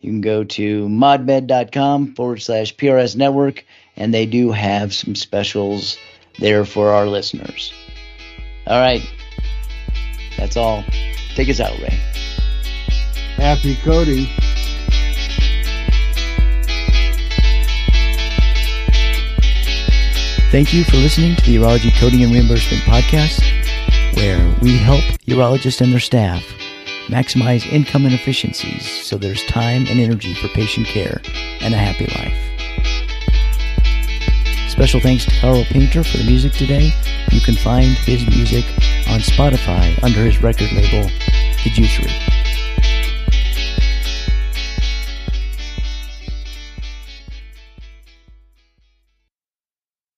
You 0.02 0.10
can 0.10 0.22
go 0.22 0.44
to 0.44 0.88
modmed.com 0.88 2.16
forward 2.16 2.42
slash 2.42 2.76
PRS 2.76 3.16
network, 3.16 3.64
and 3.96 4.12
they 4.12 4.26
do 4.26 4.52
have 4.52 4.94
some 4.94 5.14
specials 5.14 5.98
there 6.40 6.66
for 6.66 6.90
our 6.90 7.06
listeners. 7.06 7.72
All 8.66 8.80
right. 8.80 9.08
That's 10.38 10.58
all. 10.58 10.84
Take 11.36 11.50
us 11.50 11.60
out, 11.60 11.78
Ray. 11.80 12.00
Happy 13.38 13.76
coding. 13.84 14.26
Thank 20.52 20.74
you 20.74 20.84
for 20.84 20.98
listening 20.98 21.36
to 21.38 21.44
the 21.44 21.56
Urology 21.58 21.98
Coding 21.98 22.24
and 22.24 22.34
Reimbursement 22.34 22.84
Podcast, 22.84 23.42
where 24.16 24.54
we 24.62 24.78
help 24.78 25.02
urologists 25.28 25.80
and 25.80 25.94
their 25.94 26.00
staff 26.00 26.44
maximize 27.12 27.70
income 27.72 28.06
and 28.06 28.14
efficiencies 28.14 28.90
so 28.90 29.18
there's 29.18 29.44
time 29.44 29.86
and 29.88 30.00
energy 30.00 30.34
for 30.34 30.48
patient 30.50 30.88
care 30.88 31.22
and 31.60 31.74
a 31.74 31.78
happy 31.78 32.08
life. 32.08 32.38
Special 34.70 35.02
thanks 35.02 35.26
to 35.26 35.32
Carl 35.42 35.66
Painter 35.66 36.04
for 36.04 36.18
the 36.18 36.24
music 36.24 36.54
today. 36.54 36.92
You 37.32 37.42
can 37.42 37.56
find 37.56 37.98
his 37.98 38.26
music 38.26 38.66
on 39.10 39.20
Spotify 39.20 40.02
under 40.02 40.24
his 40.24 40.42
record 40.42 40.72
label, 40.72 41.10
The 41.64 41.70
Juicery. 41.70 42.41